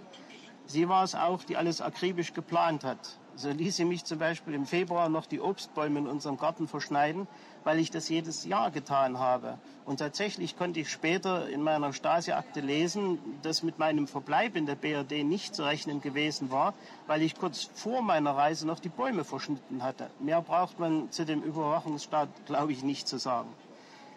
Sie 0.67 0.88
war 0.88 1.03
es 1.03 1.14
auch, 1.14 1.43
die 1.43 1.57
alles 1.57 1.81
akribisch 1.81 2.35
geplant 2.35 2.85
hat. 2.85 3.19
So 3.37 3.50
ließ 3.50 3.76
sie 3.76 3.85
mich 3.85 4.05
zum 4.05 4.21
Beispiel 4.21 4.55
im 4.55 4.64
Februar 4.64 5.09
noch 5.09 5.26
die 5.26 5.41
Obstbäume 5.41 5.99
in 5.99 6.07
unserem 6.07 6.37
Garten 6.37 6.69
verschneiden, 6.69 7.26
weil 7.64 7.81
ich 7.81 7.91
das 7.91 8.09
jedes 8.09 8.45
Jahr 8.45 8.71
getan 8.71 9.19
habe. 9.19 9.59
Und 9.87 9.99
tatsächlich 9.99 10.57
konnte 10.57 10.81
ich 10.81 10.91
später 10.91 11.49
in 11.49 11.61
meiner 11.61 11.93
Stasi-Akte 11.93 12.61
lesen, 12.61 13.19
dass 13.43 13.64
mit 13.64 13.79
meinem 13.79 14.07
Verbleib 14.07 14.55
in 14.55 14.67
der 14.67 14.76
BRD 14.76 15.25
nicht 15.25 15.55
zu 15.55 15.64
rechnen 15.64 16.00
gewesen 16.00 16.53
war, 16.53 16.75
weil 17.09 17.23
ich 17.23 17.37
kurz 17.37 17.71
vor 17.75 18.03
meiner 18.03 18.37
Reise 18.37 18.67
noch 18.67 18.79
die 18.79 18.88
Bäume 18.88 19.25
verschnitten 19.25 19.83
hatte. 19.83 20.11
Mehr 20.21 20.41
braucht 20.41 20.79
man 20.79 21.11
zu 21.11 21.26
dem 21.26 21.43
Überwachungsstaat, 21.43 22.29
glaube 22.47 22.73
ich, 22.73 22.85
nicht 22.85 23.09
zu 23.09 23.19
sagen. 23.19 23.49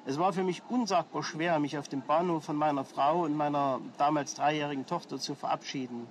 Es 0.05 0.19
war 0.19 0.31
für 0.31 0.43
mich 0.43 0.61
unsagbar 0.69 1.23
schwer, 1.23 1.59
mich 1.59 1.77
auf 1.77 1.89
dem 1.89 2.01
Bahnhof 2.01 2.45
von 2.45 2.55
meiner 2.55 2.85
Frau 2.85 3.25
und 3.25 3.35
meiner 3.35 3.81
damals 3.97 4.35
dreijährigen 4.35 4.85
Tochter 4.85 5.17
zu 5.17 5.35
verabschieden. 5.35 6.07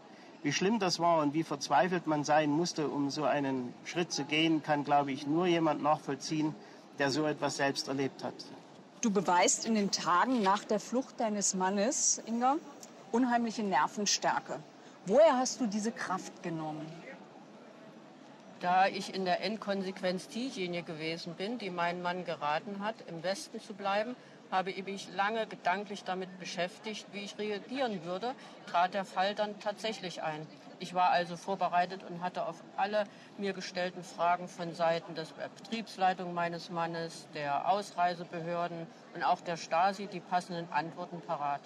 Wie 0.46 0.52
schlimm 0.52 0.78
das 0.78 1.00
war 1.00 1.22
und 1.22 1.34
wie 1.34 1.42
verzweifelt 1.42 2.06
man 2.06 2.22
sein 2.22 2.50
musste, 2.50 2.86
um 2.86 3.10
so 3.10 3.24
einen 3.24 3.74
Schritt 3.84 4.12
zu 4.12 4.22
gehen, 4.22 4.62
kann, 4.62 4.84
glaube 4.84 5.10
ich, 5.10 5.26
nur 5.26 5.48
jemand 5.48 5.82
nachvollziehen, 5.82 6.54
der 7.00 7.10
so 7.10 7.26
etwas 7.26 7.56
selbst 7.56 7.88
erlebt 7.88 8.22
hat. 8.22 8.34
Du 9.00 9.10
beweist 9.10 9.66
in 9.66 9.74
den 9.74 9.90
Tagen 9.90 10.42
nach 10.42 10.62
der 10.62 10.78
Flucht 10.78 11.18
deines 11.18 11.54
Mannes, 11.54 12.22
Inga, 12.26 12.58
unheimliche 13.10 13.64
Nervenstärke. 13.64 14.60
Woher 15.06 15.36
hast 15.36 15.60
du 15.60 15.66
diese 15.66 15.90
Kraft 15.90 16.44
genommen? 16.44 16.86
Da 18.60 18.86
ich 18.86 19.12
in 19.14 19.24
der 19.24 19.42
Endkonsequenz 19.42 20.28
diejenige 20.28 20.92
gewesen 20.92 21.34
bin, 21.34 21.58
die 21.58 21.70
meinen 21.70 22.02
Mann 22.02 22.24
geraten 22.24 22.78
hat, 22.78 22.94
im 23.08 23.24
Westen 23.24 23.60
zu 23.60 23.74
bleiben, 23.74 24.14
habe 24.50 24.70
ich 24.70 24.84
mich 24.84 25.08
lange 25.14 25.46
gedanklich 25.46 26.04
damit 26.04 26.38
beschäftigt, 26.38 27.06
wie 27.12 27.24
ich 27.24 27.38
reagieren 27.38 28.04
würde, 28.04 28.34
trat 28.66 28.94
der 28.94 29.04
Fall 29.04 29.34
dann 29.34 29.58
tatsächlich 29.60 30.22
ein. 30.22 30.46
Ich 30.78 30.94
war 30.94 31.10
also 31.10 31.36
vorbereitet 31.36 32.02
und 32.04 32.22
hatte 32.22 32.46
auf 32.46 32.62
alle 32.76 33.04
mir 33.38 33.52
gestellten 33.52 34.02
Fragen 34.02 34.46
von 34.48 34.72
Seiten 34.74 35.14
der 35.14 35.26
Betriebsleitung 35.54 36.34
meines 36.34 36.68
Mannes, 36.70 37.26
der 37.34 37.68
Ausreisebehörden 37.68 38.86
und 39.14 39.22
auch 39.22 39.40
der 39.40 39.56
Stasi 39.56 40.06
die 40.06 40.20
passenden 40.20 40.70
Antworten 40.72 41.20
parat. 41.22 41.62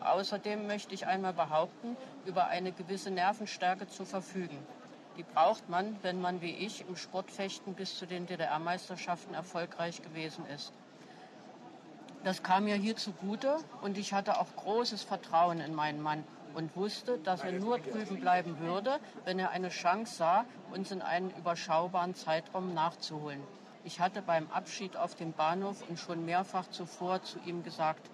Außerdem 0.00 0.66
möchte 0.66 0.94
ich 0.94 1.06
einmal 1.06 1.32
behaupten, 1.32 1.96
über 2.26 2.48
eine 2.48 2.72
gewisse 2.72 3.10
Nervenstärke 3.10 3.86
zu 3.88 4.04
verfügen. 4.04 4.66
Die 5.16 5.22
braucht 5.22 5.68
man, 5.68 5.98
wenn 6.02 6.20
man 6.20 6.42
wie 6.42 6.50
ich 6.50 6.86
im 6.86 6.96
Sportfechten 6.96 7.74
bis 7.74 7.96
zu 7.96 8.06
den 8.06 8.26
DDR-Meisterschaften 8.26 9.32
erfolgreich 9.32 10.02
gewesen 10.02 10.44
ist. 10.46 10.83
Das 12.24 12.42
kam 12.42 12.64
mir 12.64 12.76
hier 12.76 12.96
zugute 12.96 13.58
und 13.82 13.98
ich 13.98 14.14
hatte 14.14 14.40
auch 14.40 14.56
großes 14.56 15.02
Vertrauen 15.02 15.60
in 15.60 15.74
meinen 15.74 16.00
Mann 16.00 16.24
und 16.54 16.74
wusste, 16.74 17.18
dass 17.18 17.42
er 17.42 17.52
nur 17.52 17.78
drüben 17.78 18.18
bleiben 18.18 18.58
würde, 18.60 18.98
wenn 19.24 19.38
er 19.38 19.50
eine 19.50 19.68
Chance 19.68 20.14
sah, 20.16 20.46
uns 20.72 20.90
in 20.90 21.02
einem 21.02 21.28
überschaubaren 21.28 22.14
Zeitraum 22.14 22.72
nachzuholen. 22.72 23.42
Ich 23.84 24.00
hatte 24.00 24.22
beim 24.22 24.50
Abschied 24.50 24.96
auf 24.96 25.14
dem 25.14 25.34
Bahnhof 25.34 25.86
und 25.86 25.98
schon 25.98 26.24
mehrfach 26.24 26.66
zuvor 26.68 27.22
zu 27.22 27.38
ihm 27.40 27.62
gesagt, 27.62 28.10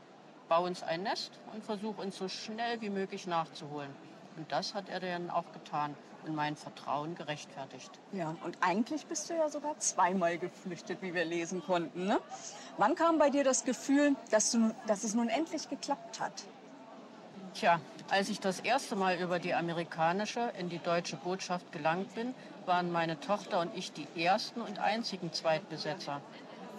bau 0.49 0.64
uns 0.64 0.83
ein 0.83 1.05
Nest 1.05 1.38
und 1.52 1.64
versuch 1.64 1.97
uns 1.99 2.19
so 2.19 2.29
schnell 2.29 2.81
wie 2.81 2.90
möglich 2.90 3.29
nachzuholen. 3.29 3.95
Und 4.37 4.50
das 4.50 4.75
hat 4.75 4.88
er 4.88 4.99
dann 4.99 5.31
auch 5.31 5.52
getan 5.52 5.95
und 6.27 6.35
mein 6.35 6.57
Vertrauen 6.57 7.15
gerechtfertigt. 7.15 7.91
Ja, 8.12 8.35
und 8.45 8.57
eigentlich 8.61 9.07
bist 9.07 9.31
du 9.31 9.35
ja 9.35 9.49
sogar 9.49 9.79
zweimal 9.79 10.39
geflüchtet, 10.39 11.03
wie 11.03 11.15
wir 11.15 11.25
lesen 11.25 11.62
konnten. 11.62 12.07
Ne? 12.07 12.19
Wann 12.77 12.95
kam 12.95 13.19
bei 13.19 13.31
dir 13.31 13.45
das 13.45 13.65
Gefühl, 13.65 14.17
dass, 14.31 14.50
du, 14.53 14.75
dass 14.87 15.05
es 15.05 15.15
nun 15.15 15.29
endlich 15.29 15.69
geklappt 15.69 16.21
hat? 16.21 16.33
Tja, 17.55 17.81
als 18.09 18.29
ich 18.29 18.41
das 18.41 18.61
erste 18.61 18.97
Mal 18.97 19.17
über 19.19 19.39
die 19.39 19.55
amerikanische 19.55 20.53
in 20.59 20.69
die 20.69 20.79
deutsche 20.79 21.17
Botschaft 21.17 21.73
gelangt 21.73 22.15
bin, 22.15 22.35
waren 22.67 22.93
meine 22.93 23.19
Tochter 23.19 23.61
und 23.61 23.77
ich 23.77 23.93
die 23.93 24.07
ersten 24.17 24.61
und 24.61 24.79
einzigen 24.79 25.33
Zweitbesetzer. 25.33 26.23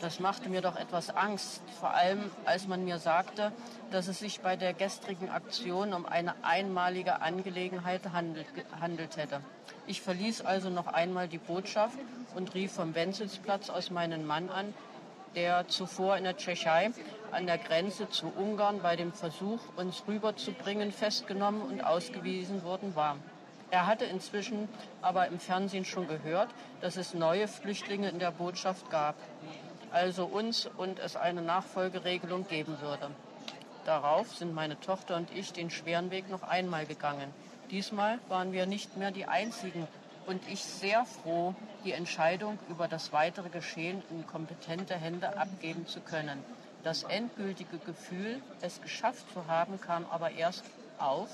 Das 0.01 0.19
machte 0.19 0.49
mir 0.49 0.61
doch 0.61 0.77
etwas 0.77 1.11
Angst, 1.11 1.61
vor 1.79 1.93
allem 1.93 2.31
als 2.45 2.67
man 2.67 2.83
mir 2.83 2.97
sagte, 2.97 3.51
dass 3.91 4.07
es 4.07 4.17
sich 4.17 4.41
bei 4.41 4.55
der 4.55 4.73
gestrigen 4.73 5.29
Aktion 5.29 5.93
um 5.93 6.07
eine 6.07 6.33
einmalige 6.43 7.21
Angelegenheit 7.21 8.11
handelt, 8.11 8.47
handelt 8.79 9.17
hätte. 9.17 9.41
Ich 9.85 10.01
verließ 10.01 10.41
also 10.41 10.71
noch 10.71 10.87
einmal 10.87 11.27
die 11.27 11.37
Botschaft 11.37 11.99
und 12.35 12.55
rief 12.55 12.71
vom 12.71 12.95
Wenzelsplatz 12.95 13.69
aus 13.69 13.91
meinen 13.91 14.25
Mann 14.25 14.49
an, 14.49 14.73
der 15.35 15.67
zuvor 15.67 16.17
in 16.17 16.23
der 16.23 16.35
Tschechei 16.35 16.89
an 17.31 17.45
der 17.45 17.59
Grenze 17.59 18.09
zu 18.09 18.25
Ungarn 18.35 18.81
bei 18.81 18.95
dem 18.95 19.13
Versuch, 19.13 19.59
uns 19.75 20.03
rüberzubringen, 20.07 20.91
festgenommen 20.91 21.61
und 21.61 21.81
ausgewiesen 21.81 22.63
worden 22.63 22.95
war. 22.95 23.17
Er 23.69 23.85
hatte 23.85 24.05
inzwischen 24.05 24.67
aber 25.03 25.27
im 25.27 25.39
Fernsehen 25.39 25.85
schon 25.85 26.07
gehört, 26.07 26.49
dass 26.81 26.97
es 26.97 27.13
neue 27.13 27.47
Flüchtlinge 27.47 28.09
in 28.09 28.17
der 28.17 28.31
Botschaft 28.31 28.89
gab 28.89 29.15
also 29.91 30.25
uns 30.25 30.69
und 30.77 30.99
es 30.99 31.15
eine 31.15 31.41
Nachfolgeregelung 31.41 32.47
geben 32.47 32.79
würde. 32.81 33.09
Darauf 33.85 34.35
sind 34.35 34.53
meine 34.53 34.79
Tochter 34.79 35.15
und 35.17 35.31
ich 35.35 35.53
den 35.53 35.69
schweren 35.69 36.11
Weg 36.11 36.29
noch 36.29 36.43
einmal 36.43 36.85
gegangen. 36.85 37.33
Diesmal 37.71 38.19
waren 38.29 38.51
wir 38.51 38.65
nicht 38.65 38.97
mehr 38.97 39.11
die 39.11 39.25
Einzigen 39.25 39.87
und 40.27 40.41
ich 40.49 40.61
sehr 40.61 41.05
froh, 41.05 41.55
die 41.83 41.93
Entscheidung 41.93 42.59
über 42.69 42.87
das 42.87 43.11
weitere 43.11 43.49
Geschehen 43.49 44.03
in 44.09 44.27
kompetente 44.27 44.95
Hände 44.95 45.37
abgeben 45.37 45.87
zu 45.87 45.99
können. 46.01 46.43
Das 46.83 47.03
endgültige 47.03 47.77
Gefühl, 47.77 48.41
es 48.61 48.81
geschafft 48.81 49.25
zu 49.33 49.47
haben, 49.47 49.79
kam 49.81 50.05
aber 50.11 50.31
erst 50.31 50.63
auf, 50.99 51.29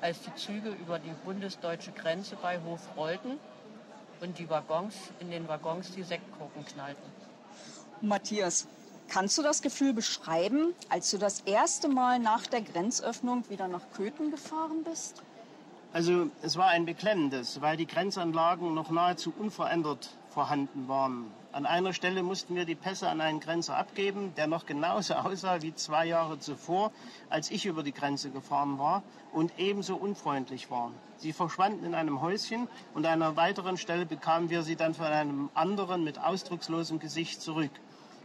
als 0.00 0.20
die 0.22 0.34
Züge 0.34 0.70
über 0.70 0.98
die 0.98 1.12
bundesdeutsche 1.24 1.92
Grenze 1.92 2.36
bei 2.36 2.58
Hof 2.60 2.80
rollten 2.96 3.38
und 4.20 4.38
die 4.38 4.48
Waggons 4.48 4.94
in 5.20 5.30
den 5.30 5.48
Waggons 5.48 5.92
die 5.92 6.02
Sektkorken 6.02 6.64
knallten. 6.64 7.17
Matthias, 8.02 8.68
kannst 9.08 9.36
du 9.38 9.42
das 9.42 9.62
Gefühl 9.62 9.92
beschreiben, 9.92 10.74
als 10.88 11.10
du 11.10 11.18
das 11.18 11.40
erste 11.40 11.88
Mal 11.88 12.18
nach 12.18 12.46
der 12.46 12.62
Grenzöffnung 12.62 13.48
wieder 13.48 13.66
nach 13.66 13.82
Köthen 13.94 14.30
gefahren 14.30 14.84
bist? 14.84 15.22
Also 15.92 16.28
es 16.42 16.56
war 16.56 16.68
ein 16.68 16.84
beklemmendes, 16.84 17.60
weil 17.60 17.76
die 17.76 17.86
Grenzanlagen 17.86 18.74
noch 18.74 18.90
nahezu 18.90 19.32
unverändert 19.36 20.10
vorhanden 20.28 20.86
waren. 20.86 21.32
An 21.50 21.64
einer 21.64 21.94
Stelle 21.94 22.22
mussten 22.22 22.54
wir 22.54 22.66
die 22.66 22.74
Pässe 22.74 23.08
an 23.08 23.22
einen 23.22 23.40
Grenzer 23.40 23.76
abgeben, 23.76 24.34
der 24.36 24.46
noch 24.46 24.66
genauso 24.66 25.14
aussah 25.14 25.62
wie 25.62 25.74
zwei 25.74 26.04
Jahre 26.04 26.38
zuvor, 26.38 26.92
als 27.30 27.50
ich 27.50 27.64
über 27.64 27.82
die 27.82 27.94
Grenze 27.94 28.30
gefahren 28.30 28.78
war 28.78 29.02
und 29.32 29.58
ebenso 29.58 29.96
unfreundlich 29.96 30.70
war. 30.70 30.92
Sie 31.16 31.32
verschwanden 31.32 31.84
in 31.84 31.94
einem 31.94 32.20
Häuschen 32.20 32.68
und 32.94 33.06
an 33.06 33.22
einer 33.22 33.36
weiteren 33.36 33.78
Stelle 33.78 34.06
bekamen 34.06 34.50
wir 34.50 34.62
sie 34.62 34.76
dann 34.76 34.94
von 34.94 35.06
einem 35.06 35.50
anderen 35.54 36.04
mit 36.04 36.20
ausdruckslosem 36.20 37.00
Gesicht 37.00 37.40
zurück. 37.40 37.72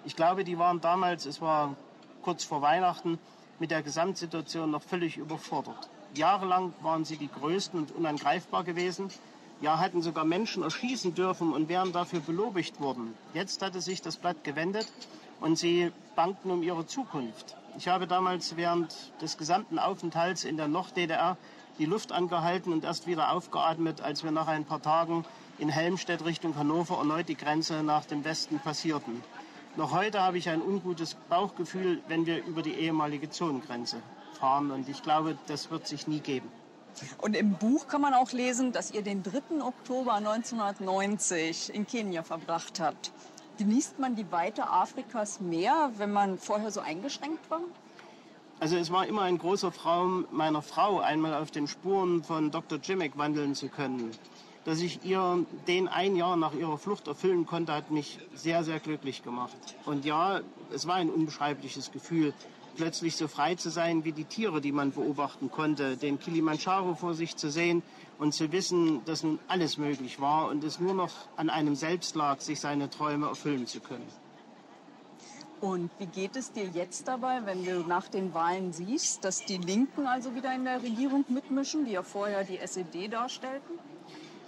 Ich 0.05 0.15
glaube, 0.15 0.43
die 0.43 0.57
waren 0.60 0.81
damals, 0.81 1.25
es 1.25 1.41
war 1.41 1.75
kurz 2.22 2.43
vor 2.43 2.62
Weihnachten, 2.62 3.19
mit 3.60 3.72
der 3.72 3.81
Gesamtsituation 3.81 4.72
noch 4.72 4.81
völlig 4.81 5.17
überfordert. 5.17 5.89
Jahrelang 6.15 6.74
waren 6.81 7.05
sie 7.05 7.17
die 7.17 7.29
Größten 7.29 7.79
und 7.79 7.91
unangreifbar 7.91 8.63
gewesen. 8.63 9.10
Ja, 9.62 9.79
hatten 9.79 10.01
sogar 10.01 10.25
Menschen 10.25 10.63
erschießen 10.63 11.15
dürfen 11.15 11.53
und 11.53 11.69
wären 11.69 11.93
dafür 11.93 12.19
belobigt 12.19 12.81
worden. 12.81 13.15
Jetzt 13.33 13.62
hatte 13.62 13.79
sich 13.79 14.01
das 14.01 14.17
Blatt 14.17 14.43
gewendet 14.43 14.91
und 15.39 15.57
sie 15.57 15.91
bangten 16.15 16.51
um 16.51 16.63
ihre 16.63 16.86
Zukunft. 16.86 17.55
Ich 17.77 17.88
habe 17.88 18.05
damals 18.05 18.57
während 18.57 18.93
des 19.22 19.38
gesamten 19.38 19.79
Aufenthalts 19.79 20.43
in 20.43 20.57
der 20.57 20.67
Nord-DDR 20.67 21.38
die 21.79 21.86
Luft 21.86 22.12
angehalten 22.12 22.74
und 22.74 22.83
erst 22.83 23.07
wieder 23.07 23.31
aufgeatmet, 23.31 24.01
als 24.01 24.24
wir 24.24 24.31
nach 24.31 24.48
ein 24.48 24.65
paar 24.65 24.81
Tagen 24.81 25.25
in 25.60 25.69
Helmstedt 25.69 26.25
Richtung 26.25 26.55
Hannover 26.55 26.98
erneut 26.98 27.29
die 27.29 27.38
Grenze 27.38 27.83
nach 27.83 28.05
dem 28.05 28.25
Westen 28.25 28.60
passierten. 28.60 29.24
Noch 29.75 29.92
heute 29.92 30.22
habe 30.22 30.38
ich 30.38 30.50
ein 30.50 30.62
ungutes 30.62 31.15
Bauchgefühl, 31.30 32.03
wenn 32.08 32.27
wir 32.27 32.46
über 32.46 32.62
die 32.62 32.74
ehemalige 32.74 33.32
Zonengrenze 33.32 33.98
fahren. 34.39 34.70
Und 34.70 34.88
ich 34.88 35.01
glaube, 35.01 35.36
das 35.48 35.72
wird 35.72 35.88
sich 35.88 36.06
nie 36.06 36.20
geben. 36.20 36.48
Und 37.18 37.36
im 37.36 37.53
Buch 37.53 37.88
kann 37.88 38.01
man 38.01 38.13
auch 38.13 38.32
lesen, 38.34 38.72
dass 38.72 38.92
ihr 38.92 39.01
den 39.01 39.24
3. 39.24 39.63
Oktober 39.63 40.13
1990 40.13 41.74
in 41.74 41.88
Kenia 41.88 42.22
verbracht 42.22 42.80
habt. 42.80 43.12
Genießt 43.58 43.98
man 43.98 44.15
die 44.15 44.32
Weite 44.32 44.70
Afrikas 44.70 45.39
mehr, 45.39 45.92
wenn 45.98 46.12
man 46.12 46.38
vorher 46.38 46.70
so 46.70 46.80
eingeschränkt 46.80 47.50
war? 47.50 47.62
Also 48.60 48.77
es 48.77 48.92
war 48.92 49.08
immer 49.08 49.24
ein 49.24 49.39
großer 49.39 49.74
Traum 49.74 50.27
meiner 50.30 50.62
Frau, 50.62 51.00
einmal 51.00 51.34
auf 51.34 51.50
den 51.50 51.68
Spuren 51.68 52.24
von 52.24 52.51
Dr. 52.51 52.77
Jimmick 52.77 53.18
wandeln 53.18 53.56
zu 53.56 53.70
können. 53.70 54.12
Dass 54.65 54.79
ich 54.79 55.03
ihr 55.03 55.46
den 55.67 55.88
ein 55.89 56.15
Jahr 56.15 56.38
nach 56.38 56.53
ihrer 56.53 56.77
Flucht 56.77 57.08
erfüllen 57.08 57.46
konnte, 57.46 57.74
hat 57.74 57.91
mich 57.91 58.20
sehr, 58.34 58.63
sehr 58.63 58.79
glücklich 58.79 59.22
gemacht. 59.24 59.58
Und 59.86 60.05
ja, 60.05 60.39
es 60.74 60.88
war 60.88 60.96
ein 60.96 61.10
unbeschreibliches 61.10 61.91
Gefühl, 61.91 62.34
plötzlich 62.75 63.15
so 63.15 63.27
frei 63.27 63.55
zu 63.55 63.70
sein 63.70 64.03
wie 64.03 64.13
die 64.13 64.25
Tiere, 64.25 64.62
die 64.62 64.72
man 64.72 64.91
beobachten 64.91 65.51
konnte, 65.51 65.98
den 65.98 66.20
Kilimanjaro 66.20 66.96
vor 66.96 67.13
sich 67.13 67.36
zu 67.36 67.51
sehen 67.51 67.84
und 68.17 68.34
zu 68.34 68.51
wissen, 68.51 69.03
dass 69.05 69.24
nun 69.24 69.39
alles 69.48 69.77
möglich 69.77 70.20
war 70.20 70.50
und 70.50 70.63
es 70.63 70.79
nur 70.79 70.93
noch 70.93 71.12
an 71.36 71.50
einem 71.50 71.75
selbst 71.75 72.15
lag, 72.15 72.39
sich 72.39 72.60
seine 72.60 72.89
Träume 72.89 73.27
erfüllen 73.27 73.67
zu 73.67 73.79
können. 73.79 74.08
Und 75.62 75.91
wie 75.98 76.08
geht 76.08 76.36
es 76.36 76.51
dir 76.51 76.65
jetzt 76.65 77.08
dabei, 77.08 77.46
wenn 77.46 77.63
du 77.63 77.88
nach 77.88 78.10
den 78.10 78.34
Wahlen 78.34 78.74
siehst, 78.74 79.24
dass 79.24 79.46
die 79.46 79.58
Linken 79.58 80.08
also 80.08 80.36
wieder 80.36 80.53
in 80.53 80.65
der 80.65 80.84
Regierung 80.84 81.24
mitmischen, 81.29 81.86
die 81.86 81.91
ja 81.91 82.03
vorher 82.03 82.43
die 82.43 82.58
SED 82.58 83.08
darstellten? 83.08 83.79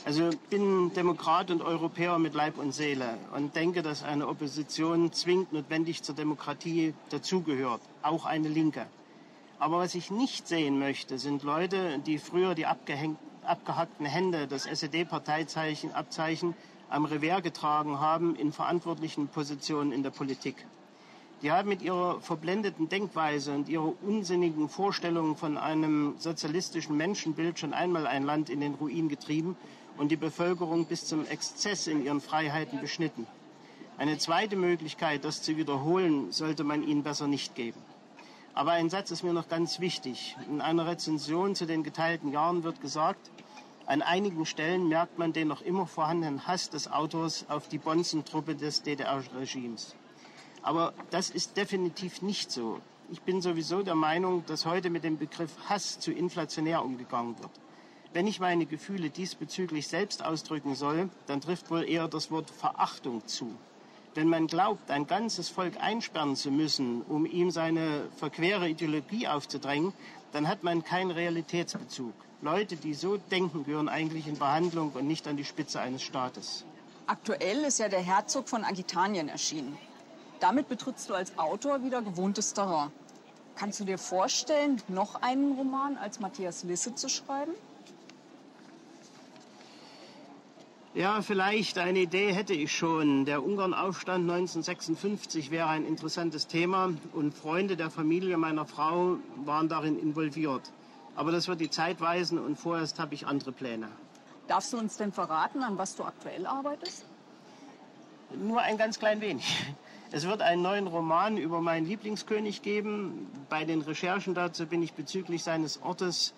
Also 0.05 0.29
ich 0.29 0.37
bin 0.51 0.93
Demokrat 0.93 1.49
und 1.49 1.63
Europäer 1.63 2.19
mit 2.19 2.35
Leib 2.35 2.59
und 2.59 2.73
Seele 2.73 3.17
und 3.35 3.55
denke, 3.55 3.81
dass 3.81 4.03
eine 4.03 4.27
Opposition 4.27 5.11
zwingend 5.11 5.51
notwendig 5.51 6.03
zur 6.03 6.13
Demokratie 6.13 6.93
dazugehört, 7.09 7.81
auch 8.03 8.27
eine 8.27 8.47
Linke. 8.47 8.85
Aber 9.57 9.79
was 9.79 9.95
ich 9.95 10.11
nicht 10.11 10.47
sehen 10.47 10.77
möchte, 10.77 11.17
sind 11.17 11.41
Leute, 11.41 11.97
die 12.05 12.19
früher 12.19 12.53
die 12.53 12.67
abgehackten 12.67 14.05
Hände, 14.05 14.45
das 14.45 14.67
SED-Parteizeichen, 14.67 15.91
Abzeichen 15.93 16.53
am 16.91 17.05
Revers 17.05 17.41
getragen 17.41 17.99
haben 17.99 18.35
in 18.35 18.51
verantwortlichen 18.51 19.27
Positionen 19.29 19.91
in 19.91 20.03
der 20.03 20.11
Politik. 20.11 20.67
Die 21.41 21.51
haben 21.51 21.67
mit 21.67 21.81
ihrer 21.81 22.21
verblendeten 22.21 22.89
Denkweise 22.89 23.55
und 23.55 23.69
ihrer 23.69 23.91
unsinnigen 24.03 24.69
Vorstellung 24.69 25.35
von 25.35 25.57
einem 25.57 26.13
sozialistischen 26.19 26.95
Menschenbild 26.95 27.57
schon 27.57 27.73
einmal 27.73 28.05
ein 28.05 28.23
Land 28.23 28.51
in 28.51 28.59
den 28.61 28.75
Ruin 28.75 29.09
getrieben 29.09 29.57
und 29.97 30.09
die 30.09 30.17
Bevölkerung 30.17 30.85
bis 30.85 31.05
zum 31.05 31.25
Exzess 31.25 31.87
in 31.87 32.03
ihren 32.03 32.21
Freiheiten 32.21 32.81
beschnitten. 32.81 33.27
Eine 33.97 34.17
zweite 34.17 34.55
Möglichkeit, 34.55 35.23
das 35.23 35.41
zu 35.41 35.55
wiederholen, 35.55 36.31
sollte 36.31 36.63
man 36.63 36.83
ihnen 36.83 37.03
besser 37.03 37.27
nicht 37.27 37.55
geben. 37.55 37.79
Aber 38.53 38.71
ein 38.71 38.89
Satz 38.89 39.11
ist 39.11 39.23
mir 39.23 39.33
noch 39.33 39.49
ganz 39.49 39.79
wichtig. 39.79 40.35
In 40.49 40.61
einer 40.61 40.87
Rezension 40.87 41.55
zu 41.55 41.65
den 41.65 41.83
geteilten 41.83 42.31
Jahren 42.31 42.63
wird 42.63 42.81
gesagt, 42.81 43.31
an 43.85 44.01
einigen 44.01 44.45
Stellen 44.45 44.87
merkt 44.87 45.19
man 45.19 45.33
den 45.33 45.47
noch 45.47 45.61
immer 45.61 45.85
vorhandenen 45.85 46.47
Hass 46.47 46.69
des 46.69 46.91
Autors 46.91 47.45
auf 47.49 47.67
die 47.67 47.77
Bonzentruppe 47.77 48.55
des 48.55 48.81
DDR-Regimes. 48.81 49.95
Aber 50.63 50.93
das 51.11 51.29
ist 51.29 51.55
definitiv 51.55 52.21
nicht 52.21 52.51
so. 52.51 52.79
Ich 53.11 53.21
bin 53.21 53.41
sowieso 53.41 53.83
der 53.83 53.93
Meinung, 53.93 54.43
dass 54.47 54.65
heute 54.65 54.89
mit 54.89 55.03
dem 55.03 55.17
Begriff 55.17 55.51
Hass 55.69 55.99
zu 55.99 56.11
inflationär 56.11 56.83
umgegangen 56.83 57.37
wird. 57.37 57.51
Wenn 58.15 58.27
ich 58.27 58.39
meine 58.39 58.65
Gefühle 58.65 59.09
diesbezüglich 59.09 59.89
selbst 59.89 60.23
ausdrücken 60.23 60.73
soll, 60.73 61.09
dann 61.27 61.41
trifft 61.41 61.69
wohl 61.69 61.83
eher 61.83 62.07
das 62.07 62.31
Wort 62.31 62.49
Verachtung 62.49 63.27
zu. 63.27 63.53
Wenn 64.13 64.29
man 64.29 64.47
glaubt, 64.47 64.89
ein 64.89 65.05
ganzes 65.05 65.49
Volk 65.49 65.73
einsperren 65.81 66.37
zu 66.37 66.49
müssen, 66.49 67.01
um 67.01 67.25
ihm 67.25 67.51
seine 67.51 68.07
verquere 68.15 68.69
Ideologie 68.69 69.27
aufzudrängen, 69.27 69.91
dann 70.31 70.47
hat 70.47 70.63
man 70.63 70.81
keinen 70.85 71.11
Realitätsbezug. 71.11 72.13
Leute, 72.41 72.77
die 72.77 72.93
so 72.93 73.17
denken, 73.17 73.65
gehören 73.65 73.89
eigentlich 73.89 74.27
in 74.27 74.37
Behandlung 74.37 74.93
und 74.93 75.05
nicht 75.07 75.27
an 75.27 75.35
die 75.35 75.43
Spitze 75.43 75.81
eines 75.81 76.01
Staates. 76.01 76.63
Aktuell 77.07 77.65
ist 77.65 77.79
ja 77.79 77.89
der 77.89 78.01
Herzog 78.01 78.47
von 78.47 78.63
Agitanien 78.63 79.27
erschienen. 79.27 79.77
Damit 80.39 80.69
betrittst 80.69 81.09
du 81.09 81.15
als 81.15 81.37
Autor 81.37 81.83
wieder 81.83 82.01
gewohntes 82.01 82.53
Terrain. 82.53 82.93
Kannst 83.57 83.81
du 83.81 83.83
dir 83.83 83.97
vorstellen, 83.97 84.81
noch 84.87 85.21
einen 85.21 85.57
Roman 85.57 85.97
als 85.97 86.21
Matthias 86.21 86.63
Lisse 86.63 86.95
zu 86.95 87.09
schreiben? 87.09 87.51
Ja, 90.95 91.21
vielleicht 91.21 91.77
eine 91.77 91.99
Idee 91.99 92.31
hätte 92.31 92.53
ich 92.53 92.71
schon. 92.71 93.25
Der 93.25 93.43
Ungarnaufstand 93.43 94.31
1956 94.31 95.51
wäre 95.51 95.67
ein 95.67 95.85
interessantes 95.85 96.47
Thema 96.47 96.93
und 97.11 97.33
Freunde 97.33 97.75
der 97.75 97.89
Familie 97.89 98.37
meiner 98.37 98.65
Frau 98.65 99.17
waren 99.43 99.67
darin 99.67 99.99
involviert. 99.99 100.71
Aber 101.17 101.33
das 101.33 101.49
wird 101.49 101.59
die 101.59 101.69
Zeit 101.69 101.99
weisen 101.99 102.39
und 102.39 102.57
vorerst 102.57 102.97
habe 102.97 103.13
ich 103.13 103.27
andere 103.27 103.51
Pläne. 103.51 103.89
Darfst 104.47 104.71
du 104.71 104.77
uns 104.77 104.95
denn 104.95 105.11
verraten, 105.11 105.63
an 105.63 105.77
was 105.77 105.97
du 105.97 106.05
aktuell 106.05 106.45
arbeitest? 106.45 107.05
Nur 108.33 108.61
ein 108.61 108.77
ganz 108.77 108.97
klein 108.97 109.19
wenig. 109.19 109.65
Es 110.13 110.25
wird 110.25 110.41
einen 110.41 110.61
neuen 110.61 110.87
Roman 110.87 111.35
über 111.35 111.59
meinen 111.59 111.85
Lieblingskönig 111.85 112.61
geben. 112.61 113.27
Bei 113.49 113.65
den 113.65 113.81
Recherchen 113.81 114.33
dazu 114.33 114.65
bin 114.65 114.81
ich 114.81 114.93
bezüglich 114.93 115.43
seines 115.43 115.81
Ortes, 115.81 116.33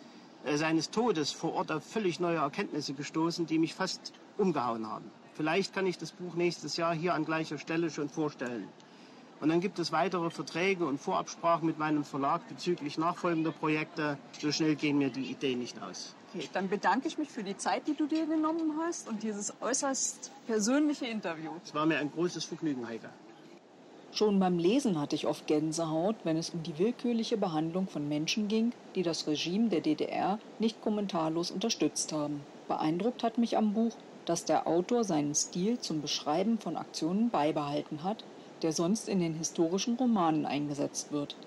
äh, 0.46 0.58
seines 0.58 0.89
Todes 0.89 1.32
vor 1.32 1.54
Ort 1.54 1.72
auf 1.72 1.84
völlig 1.84 2.20
neue 2.20 2.38
Erkenntnisse 2.38 2.96
gestoßen, 2.96 3.46
die 3.46 3.60
mich 3.60 3.76
fast 3.76 4.13
umgehauen 4.38 4.88
haben. 4.88 5.12
Vielleicht 5.34 5.73
kann 5.73 5.86
ich 5.86 5.97
das 5.97 6.12
Buch 6.12 6.36
nächstes 6.36 6.78
Jahr 6.78 6.95
hier 6.95 7.13
an 7.13 7.26
gleicher 7.26 7.58
Stelle 7.58 7.91
schon 7.91 8.10
vorstellen. 8.10 8.67
Und 9.39 9.50
dann 9.50 9.62
gibt 9.62 9.78
es 9.78 9.91
weitere 9.91 10.32
Verträge 10.32 10.86
und 10.86 11.00
Vorabsprachen 11.00 11.67
mit 11.67 11.78
meinem 11.78 12.04
Verlag 12.04 12.47
bezüglich 12.47 12.97
nachfolgender 12.97 13.52
Projekte. 13.52 14.17
So 14.39 14.52
schnell 14.52 14.76
gehen 14.76 14.97
mir 14.97 15.10
die 15.10 15.30
Ideen 15.30 15.60
nicht 15.60 15.80
aus. 15.82 16.15
Okay, 16.34 16.50
dann 16.54 16.69
bedanke 16.69 17.08
ich 17.08 17.17
mich 17.19 17.30
für 17.30 17.43
die 17.43 17.56
Zeit, 17.56 17.88
die 17.88 17.93
du 17.93 18.08
dir 18.08 18.26
genommen 18.26 18.73
hast 18.82 19.08
und 19.08 19.21
dieses 19.21 19.54
äußerst 19.62 20.32
persönliche 20.47 21.06
Interview. 21.06 21.52
Es 21.63 21.76
war 21.76 21.86
mir 21.86 22.00
ein 22.00 22.12
großes 22.12 22.45
Vergnügen, 22.45 22.88
Heike. 22.88 23.10
Schon 24.12 24.39
beim 24.39 24.58
Lesen 24.58 25.00
hatte 25.00 25.15
ich 25.15 25.28
oft 25.28 25.45
Gänsehaut, 25.45 26.15
wenn 26.23 26.38
es 26.38 26.50
um 26.50 26.63
die 26.63 26.80
willkürliche 26.80 27.38
Behandlung 27.38 27.88
von 27.88 28.08
Menschen 28.10 28.47
ging, 28.47 28.71
die 28.95 29.04
das 29.04 29.28
Regime 29.28 29.69
der 29.69 29.82
DDR 29.82 30.39
nicht 30.58 30.82
kommentarlos 30.82 31.52
unterstützt 31.52 32.12
haben. 32.13 32.41
Beeindruckt 32.67 33.21
hat 33.21 33.38
mich 33.38 33.58
am 33.58 33.73
Buch, 33.73 33.95
dass 34.28 34.46
der 34.46 34.68
Autor 34.68 35.04
seinen 35.06 35.34
Stil 35.34 35.80
zum 35.80 36.02
Beschreiben 36.02 36.60
von 36.60 36.76
Aktionen 36.76 37.30
beibehalten 37.30 38.04
hat, 38.04 38.26
der 38.62 38.74
sonst 38.74 39.08
in 39.08 39.20
den 39.20 39.36
historischen 39.36 39.96
Romanen 39.96 40.46
eingesetzt 40.46 41.13
wird. 41.13 41.38